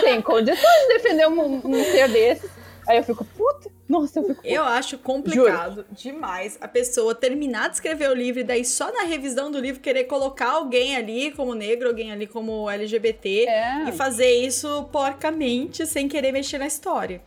[0.00, 2.50] sem condições de defender um, um ser desses.
[2.88, 4.40] Aí eu fico, puta, nossa, eu fico.
[4.42, 5.86] Eu acho complicado Juro.
[5.90, 9.82] demais a pessoa terminar de escrever o livro e daí só na revisão do livro
[9.82, 13.88] querer colocar alguém ali como negro, alguém ali como LGBT é.
[13.88, 17.20] e fazer isso porcamente sem querer mexer na história.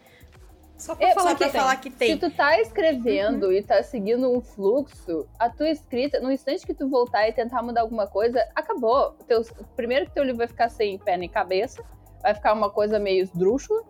[0.80, 2.14] Só pra, é, falar, pra falar, que tem.
[2.14, 3.52] Se tu tá escrevendo uhum.
[3.52, 7.62] e tá seguindo um fluxo, a tua escrita, no instante que tu voltar e tentar
[7.62, 9.12] mudar alguma coisa, acabou.
[9.28, 9.42] Teu,
[9.76, 11.84] primeiro que teu livro vai ficar sem pé nem cabeça,
[12.24, 13.84] vai ficar uma coisa meio esdrúxula,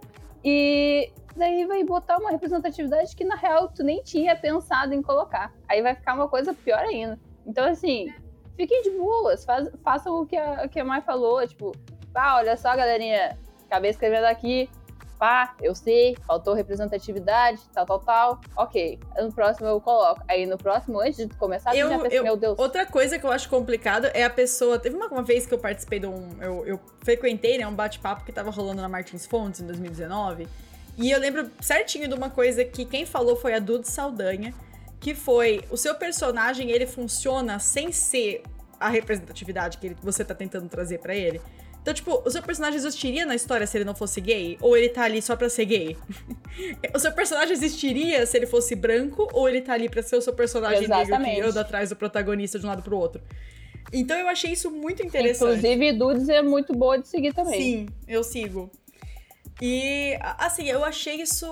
[0.44, 5.54] e daí vai botar uma representatividade que na real tu nem tinha pensado em colocar.
[5.70, 7.20] Aí vai ficar uma coisa pior ainda.
[7.46, 8.08] Então, assim,
[8.56, 11.72] fiquem de boas, faz, façam o que a, que a Mai falou, tipo,
[12.16, 13.38] ah, olha só, galerinha,
[13.68, 14.68] acabei escrevendo aqui,
[15.20, 18.42] pá, eu sei, faltou representatividade, tal, tal, tal.
[18.56, 18.98] Ok.
[19.18, 20.24] No próximo eu coloco.
[20.28, 22.58] Aí no próximo, antes de começar, eu, já pensa, eu, meu Deus.
[22.58, 24.80] Outra coisa que eu acho complicado é a pessoa.
[24.80, 26.42] Teve uma, uma vez que eu participei de um.
[26.42, 30.48] Eu, eu frequentei, né, um bate-papo que tava rolando na Martins Fontes em 2019.
[30.98, 34.54] E eu lembro certinho de uma coisa que quem falou foi a Dude Saldanha,
[35.02, 38.44] que foi o seu personagem ele funciona sem ser
[38.80, 41.42] a representatividade que ele, você tá tentando trazer para ele.
[41.90, 44.60] Então, tipo, o seu personagem existiria na história se ele não fosse gay?
[44.62, 45.98] Ou ele tá ali só pra ser gay?
[46.94, 49.28] o seu personagem existiria se ele fosse branco?
[49.34, 51.20] Ou ele tá ali pra ser o seu personagem Exatamente.
[51.20, 53.20] negro que anda atrás do protagonista de um lado pro outro?
[53.92, 55.58] Então eu achei isso muito interessante.
[55.58, 57.60] Inclusive, Dudes é muito boa de seguir também.
[57.60, 58.70] Sim, eu sigo.
[59.60, 61.48] E, assim, eu achei isso.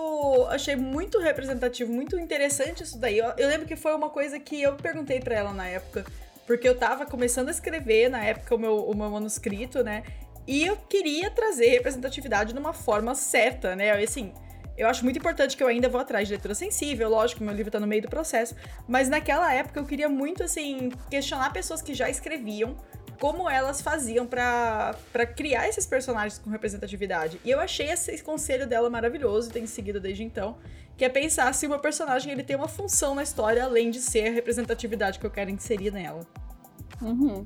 [0.51, 3.17] Achei muito representativo, muito interessante isso daí.
[3.17, 6.05] Eu, eu lembro que foi uma coisa que eu perguntei para ela na época
[6.47, 10.03] porque eu tava começando a escrever na época o meu, o meu manuscrito, né?
[10.47, 13.91] E eu queria trazer representatividade de uma forma certa, né?
[13.91, 14.33] Assim,
[14.77, 17.71] eu acho muito importante que eu ainda vou atrás de leitura sensível, lógico, meu livro
[17.71, 18.55] tá no meio do processo,
[18.87, 22.77] mas naquela época eu queria muito, assim, questionar pessoas que já escreviam
[23.19, 24.95] como elas faziam para
[25.35, 27.41] criar esses personagens com representatividade.
[27.43, 30.57] E eu achei esse conselho dela maravilhoso, tenho seguido desde então,
[30.95, 34.27] que é pensar se meu personagem ele tem uma função na história além de ser
[34.27, 36.21] a representatividade que eu quero inserir nela.
[37.01, 37.45] Uhum.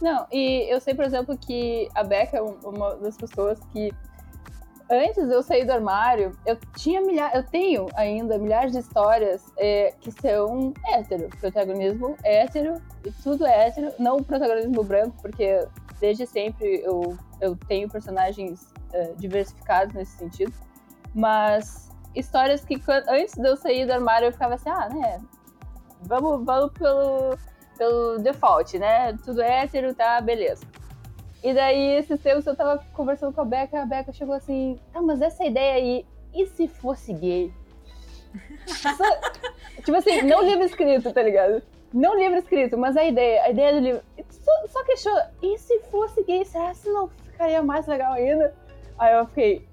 [0.00, 3.92] Não, e eu sei, por exemplo, que a Becca é uma das pessoas que
[4.90, 9.44] antes de eu sair do armário, eu tinha milhares, eu tenho ainda milhares de histórias
[9.56, 15.64] é, que são hétero, protagonismo hétero, e tudo é hétero, não o protagonismo branco, porque
[16.00, 20.52] desde sempre eu, eu tenho personagens é, diversificados nesse sentido,
[21.14, 25.20] mas histórias que antes de eu sair do armário eu ficava assim, ah, né?
[26.02, 27.36] Vamos, vamos pelo,
[27.80, 29.16] pelo default, né?
[29.24, 30.62] Tudo hétero, tá, beleza.
[31.42, 35.00] E daí, esses tempos eu tava conversando com a Beca, a Beca chegou assim, tá,
[35.00, 37.50] mas essa ideia aí, e se fosse gay?
[38.66, 39.04] Só,
[39.82, 41.62] tipo assim, não livro escrito, tá ligado?
[41.90, 44.02] Não livro escrito, mas a ideia, a ideia do livro.
[44.28, 48.54] Só, só questiona, e se fosse gay, será que não ficaria mais legal ainda?
[48.98, 49.66] Aí eu fiquei,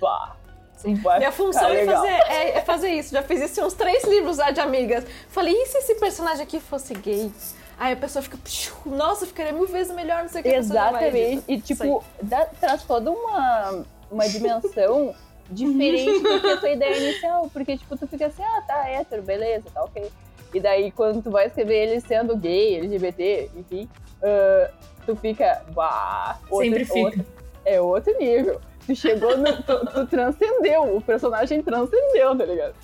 [0.00, 0.36] bah,
[0.84, 3.12] minha função é fazer, é, é fazer, isso.
[3.12, 5.04] Já fiz isso em uns três livros lá de amigas.
[5.28, 7.32] Falei, e se esse personagem aqui fosse gay?
[7.78, 8.36] Aí a pessoa fica,
[8.84, 10.50] nossa, ficaria mil vezes melhor, não sei o que.
[10.50, 11.44] Exatamente.
[11.46, 15.14] E tipo, dá, traz toda uma, uma dimensão
[15.50, 17.48] diferente do que a tua ideia inicial.
[17.52, 20.10] Porque, tipo, tu fica assim, ah, tá, hétero, beleza, tá ok.
[20.52, 23.88] E daí, quando tu vai escrever ele sendo gay, LGBT, enfim,
[24.22, 24.72] uh,
[25.04, 27.00] tu fica, bah, outro, Sempre fica.
[27.00, 27.26] Outro,
[27.64, 28.60] é outro nível.
[28.88, 29.62] Tu chegou no.
[29.62, 30.96] Tu, tu transcendeu.
[30.96, 32.74] O personagem transcendeu, tá ligado?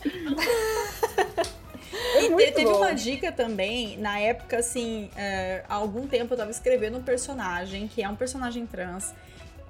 [2.15, 2.77] É e teve bom.
[2.77, 7.89] uma dica também, na época, assim, é, há algum tempo eu tava escrevendo um personagem,
[7.89, 9.15] que é um personagem trans.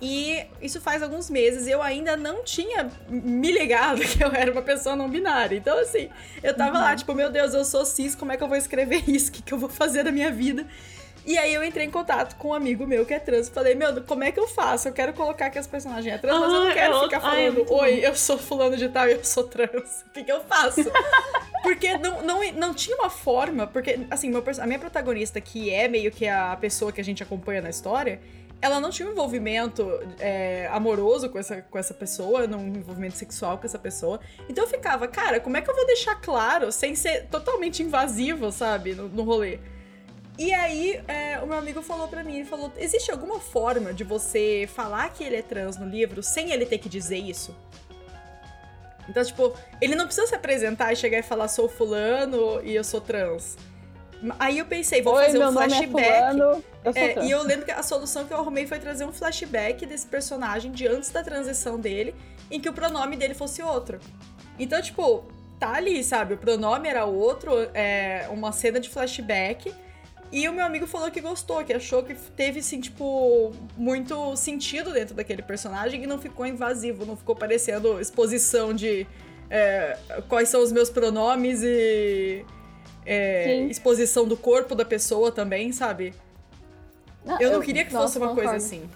[0.03, 4.63] E isso faz alguns meses eu ainda não tinha me ligado que eu era uma
[4.63, 5.57] pessoa não binária.
[5.57, 6.09] Então, assim,
[6.43, 6.83] eu tava uhum.
[6.83, 9.31] lá, tipo, meu Deus, eu sou cis, como é que eu vou escrever isso?
[9.31, 10.67] O que, que eu vou fazer da minha vida?
[11.27, 13.49] E aí eu entrei em contato com um amigo meu que é trans.
[13.49, 14.89] Falei, meu, como é que eu faço?
[14.89, 17.67] Eu quero colocar que as personagens é trans, ah, mas eu não quero ficar falando,
[17.67, 20.05] ai, oi, eu sou fulano de tal e eu sou trans.
[20.07, 20.85] O que, que eu faço?
[21.63, 25.89] porque não, não, não tinha uma forma, porque, assim, meu, a minha protagonista, que é
[25.89, 28.21] meio que a pessoa que a gente acompanha na história,
[28.61, 29.87] ela não tinha um envolvimento
[30.19, 34.21] é, amoroso com essa, com essa pessoa, não um envolvimento sexual com essa pessoa.
[34.49, 38.51] Então eu ficava, cara, como é que eu vou deixar claro, sem ser totalmente invasivo,
[38.53, 39.59] sabe, no, no rolê?
[40.37, 44.03] E aí, é, o meu amigo falou para mim, ele falou, existe alguma forma de
[44.03, 47.55] você falar que ele é trans no livro sem ele ter que dizer isso?
[49.09, 52.83] Então, tipo, ele não precisa se apresentar e chegar e falar, sou fulano e eu
[52.83, 53.57] sou trans.
[54.39, 56.09] Aí eu pensei, vou Oi, fazer um é flashback.
[56.09, 59.13] É fulano, é, e eu lembro que a solução que eu arrumei foi trazer um
[59.13, 62.15] flashback desse personagem de antes da transição dele,
[62.51, 64.01] em que o pronome dele fosse outro.
[64.59, 65.25] Então, tipo,
[65.59, 66.35] tá ali, sabe?
[66.35, 69.75] O pronome era outro, é uma cena de flashback.
[70.33, 74.93] E o meu amigo falou que gostou, que achou que teve, assim, tipo, muito sentido
[74.93, 79.07] dentro daquele personagem e não ficou invasivo, não ficou parecendo exposição de
[79.49, 79.97] é,
[80.29, 82.45] quais são os meus pronomes e
[83.07, 86.15] é, exposição do corpo da pessoa também, sabe?
[87.25, 88.51] Não, eu não eu, queria que nossa, fosse uma concordo.
[88.51, 88.89] coisa assim.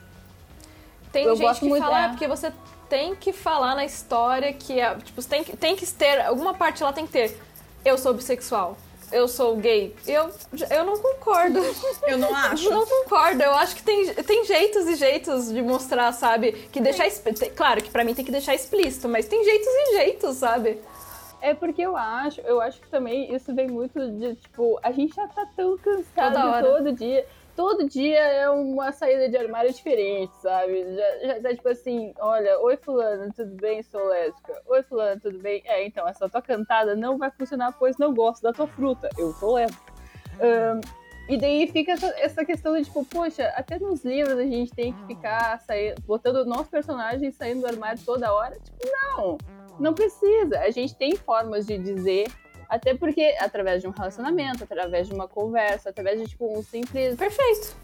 [1.13, 2.09] Tem eu gente que fala, é.
[2.09, 2.53] porque você
[2.89, 6.93] tem que falar na história que é, tipo, tem, tem que ter, alguma parte lá
[6.93, 7.39] tem que ter,
[7.85, 8.77] eu sou bissexual
[9.13, 9.95] eu sou gay.
[10.07, 10.31] Eu,
[10.71, 11.61] eu não concordo.
[12.07, 12.71] Eu não acho.
[12.71, 13.43] não concordo.
[13.43, 16.53] Eu acho que tem, tem jeitos e jeitos de mostrar, sabe?
[16.73, 17.07] Que deixar.
[17.55, 20.81] Claro que para mim tem que deixar explícito, mas tem jeitos e jeitos, sabe?
[21.41, 25.15] É porque eu acho, eu acho que também isso vem muito de, tipo, a gente
[25.15, 27.25] já tá tão cansado todo dia
[27.59, 30.95] todo dia é uma saída de armário diferente, sabe?
[30.95, 33.83] Já, já tá tipo assim, olha, oi fulano, tudo bem?
[33.83, 34.63] Sou lésbica.
[34.65, 35.61] Oi fulano, tudo bem?
[35.65, 39.09] É, então, essa tua cantada não vai funcionar, pois não gosto da tua fruta.
[39.19, 39.93] Eu sou lésbica.
[40.41, 40.81] Um,
[41.29, 44.93] e daí fica essa, essa, questão de tipo, poxa, até nos livros a gente tem
[44.93, 48.57] que ficar saindo, botando o nosso personagem saindo do armário toda hora.
[48.61, 49.39] Tipo, não,
[49.81, 50.61] não precisa.
[50.61, 52.29] A gente tem formas de dizer
[52.69, 57.17] até porque, através de um relacionamento, através de uma conversa, através de, tipo, um simples.
[57.17, 57.77] Perfeito!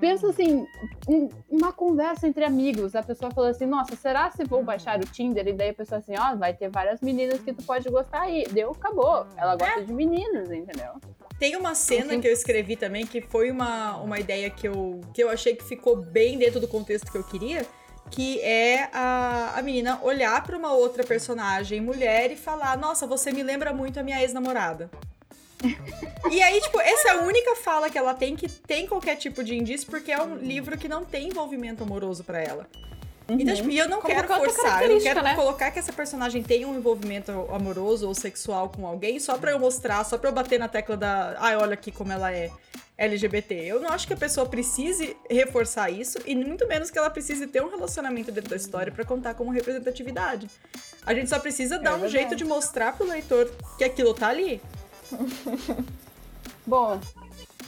[0.00, 0.66] Pensa assim,
[1.08, 2.96] um, uma conversa entre amigos.
[2.96, 5.46] A pessoa falou assim: Nossa, será se vou baixar o Tinder?
[5.46, 8.22] E daí a pessoa assim: Ó, oh, vai ter várias meninas que tu pode gostar
[8.22, 8.44] aí.
[8.50, 9.24] Deu, acabou.
[9.36, 9.84] Ela gosta é.
[9.84, 10.94] de meninos, entendeu?
[11.38, 15.22] Tem uma cena que eu escrevi também que foi uma, uma ideia que eu, que
[15.22, 17.64] eu achei que ficou bem dentro do contexto que eu queria
[18.12, 23.32] que é a, a menina olhar para uma outra personagem mulher e falar: Nossa, você
[23.32, 24.90] me lembra muito a minha ex-namorada.
[26.30, 29.42] e aí, tipo, essa é a única fala que ela tem que tem qualquer tipo
[29.42, 32.68] de indício, porque é um livro que não tem envolvimento amoroso para ela.
[33.28, 33.40] Uhum.
[33.40, 35.34] Então, tipo, e eu não Como quero forçar, eu não quero né?
[35.34, 39.58] colocar que essa personagem tenha um envolvimento amoroso ou sexual com alguém só pra eu
[39.58, 41.36] mostrar, só pra eu bater na tecla da.
[41.38, 42.50] Ai, olha aqui como ela é.
[42.98, 43.54] LGBT.
[43.54, 47.46] Eu não acho que a pessoa precise reforçar isso e muito menos que ela precise
[47.46, 50.48] ter um relacionamento dentro da história para contar como representatividade.
[51.04, 54.28] A gente só precisa dar é um jeito de mostrar pro leitor que aquilo tá
[54.28, 54.60] ali.
[56.64, 57.00] Bom,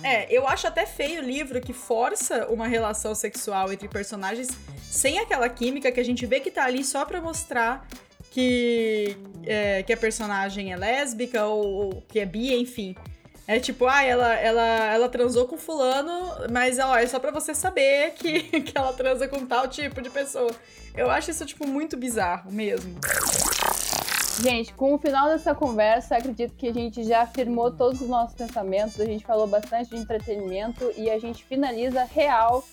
[0.03, 4.49] é, eu acho até feio o livro que força uma relação sexual entre personagens
[4.91, 7.87] sem aquela química que a gente vê que tá ali só pra mostrar
[8.31, 12.95] que, é, que a personagem é lésbica ou, ou que é bi, enfim.
[13.47, 17.55] É tipo, ah, ela, ela, ela transou com fulano, mas ó, é só pra você
[17.55, 20.51] saber que, que ela transa com tal tipo de pessoa.
[20.97, 22.99] Eu acho isso, tipo, muito bizarro mesmo.
[24.43, 28.35] Gente, com o final dessa conversa, acredito que a gente já afirmou todos os nossos
[28.35, 32.65] pensamentos, a gente falou bastante de entretenimento e a gente finaliza real.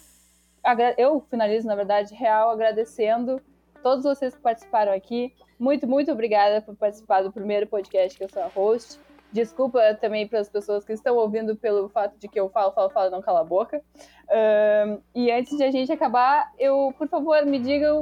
[0.97, 3.39] Eu finalizo, na verdade, real, agradecendo
[3.83, 5.33] todos vocês que participaram aqui.
[5.59, 8.99] Muito, muito obrigada por participar do primeiro podcast que eu sou a host.
[9.31, 12.89] Desculpa também para as pessoas que estão ouvindo pelo fato de que eu falo, falo,
[12.89, 13.81] falo, não cala a boca.
[14.29, 18.01] Um, e antes de a gente acabar, eu, por favor, me digam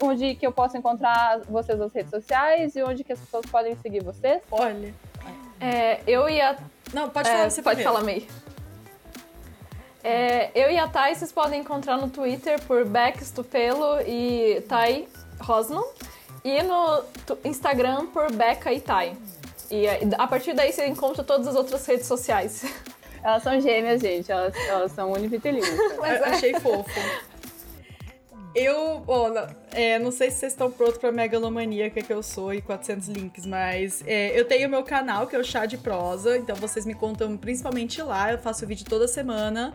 [0.00, 3.76] onde que eu posso encontrar vocês nas redes sociais e onde que as pessoas podem
[3.76, 4.42] seguir vocês.
[4.50, 4.94] Olha.
[5.60, 6.56] É, eu ia.
[6.92, 7.92] Não, pode falar é, você Pode primeiro.
[7.92, 8.26] falar, May.
[10.02, 15.06] É, eu e a Thay vocês podem encontrar no Twitter por Beck Stupelo e Thay
[15.40, 15.84] Rosman.
[16.42, 17.04] E no
[17.44, 19.14] Instagram por Becca e Thay.
[19.70, 19.84] E
[20.16, 22.64] a partir daí você encontra todas as outras redes sociais.
[23.22, 24.32] Elas são gêmeas, gente.
[24.32, 25.68] Elas, elas são univitelinas.
[26.00, 26.90] Mas achei fofo.
[28.54, 29.30] Eu, ó,
[29.72, 33.46] é, não sei se vocês estão prontos pra megalomaníaca que eu sou e 400 links,
[33.46, 36.94] mas é, eu tenho meu canal, que é o Chá de Prosa, então vocês me
[36.94, 39.72] contam principalmente lá, eu faço vídeo toda semana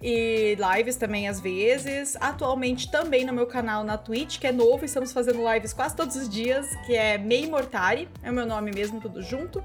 [0.00, 2.16] e lives também às vezes.
[2.20, 6.16] Atualmente também no meu canal na Twitch, que é novo, estamos fazendo lives quase todos
[6.16, 9.62] os dias, que é Mei Mortari, é o meu nome mesmo, tudo junto.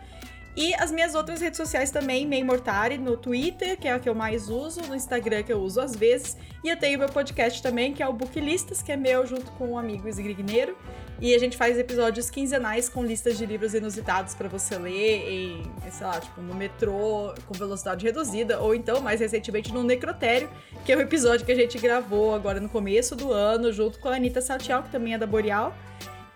[0.55, 4.07] E as minhas outras redes sociais também, Mei Mortari, no Twitter, que é a que
[4.07, 6.37] eu mais uso, no Instagram, que eu uso às vezes.
[6.63, 9.71] E eu tenho meu podcast também, que é o Booklistas, que é meu junto com
[9.71, 10.77] o amigo Esgrigneiro.
[11.19, 15.63] E a gente faz episódios quinzenais com listas de livros inusitados para você ler em,
[15.89, 20.49] sei lá, tipo, no metrô com velocidade reduzida, ou então, mais recentemente, no Necrotério,
[20.85, 24.09] que é o episódio que a gente gravou agora no começo do ano, junto com
[24.09, 25.73] a Anitta Saltial, que também é da Boreal.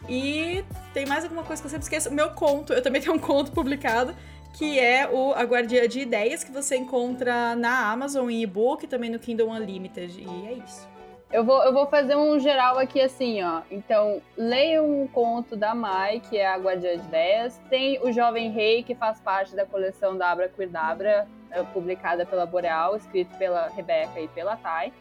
[0.07, 2.13] E tem mais alguma coisa que eu sempre esqueço.
[2.13, 4.15] Meu conto, eu também tenho um conto publicado,
[4.53, 9.09] que é o A Guardia de Ideias, que você encontra na Amazon em e-book, também
[9.09, 10.19] no Kindle Unlimited.
[10.19, 10.87] E é isso.
[11.29, 13.61] Eu vou, eu vou fazer um geral aqui assim, ó.
[13.69, 17.59] Então, leia um conto da Mai, que é a Guardiã de Ideias.
[17.69, 22.45] Tem o Jovem Rei, que faz parte da coleção da Abra Quidabra, eh, publicada pela
[22.45, 24.93] Boreal, escrito pela Rebeca e pela Thay.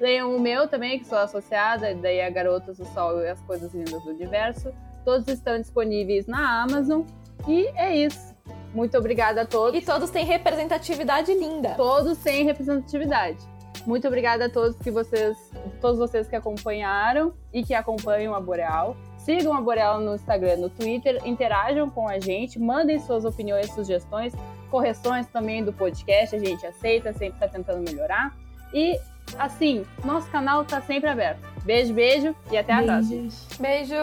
[0.00, 3.72] Leiam o meu também, que sou associada, daí a Garotas do Sol e as Coisas
[3.72, 4.72] Lindas do Universo.
[5.04, 7.02] Todos estão disponíveis na Amazon.
[7.46, 8.34] E é isso.
[8.74, 9.80] Muito obrigada a todos.
[9.80, 11.74] E todos têm representatividade linda.
[11.76, 13.38] Todos têm representatividade.
[13.86, 15.36] Muito obrigada a todos que vocês,
[15.80, 18.96] todos vocês que acompanharam e que acompanham a Boreal.
[19.18, 24.34] Sigam a Boreal no Instagram, no Twitter, interajam com a gente, mandem suas opiniões, sugestões,
[24.70, 28.34] correções também do podcast, a gente aceita, sempre está tentando melhorar.
[28.72, 28.98] E
[29.38, 31.40] Assim, nosso canal tá sempre aberto.
[31.64, 33.28] Beijo, beijo e até a próxima.
[33.58, 33.94] Beijo.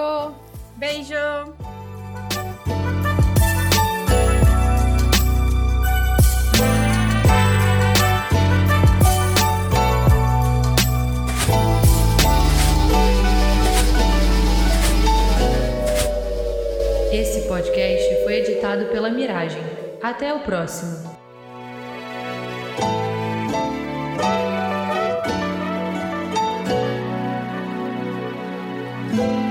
[0.78, 1.14] Beijo.
[1.14, 1.72] beijo.
[17.12, 19.62] Esse podcast foi editado pela Miragem.
[20.02, 21.12] Até o próximo.
[29.12, 29.51] Bye.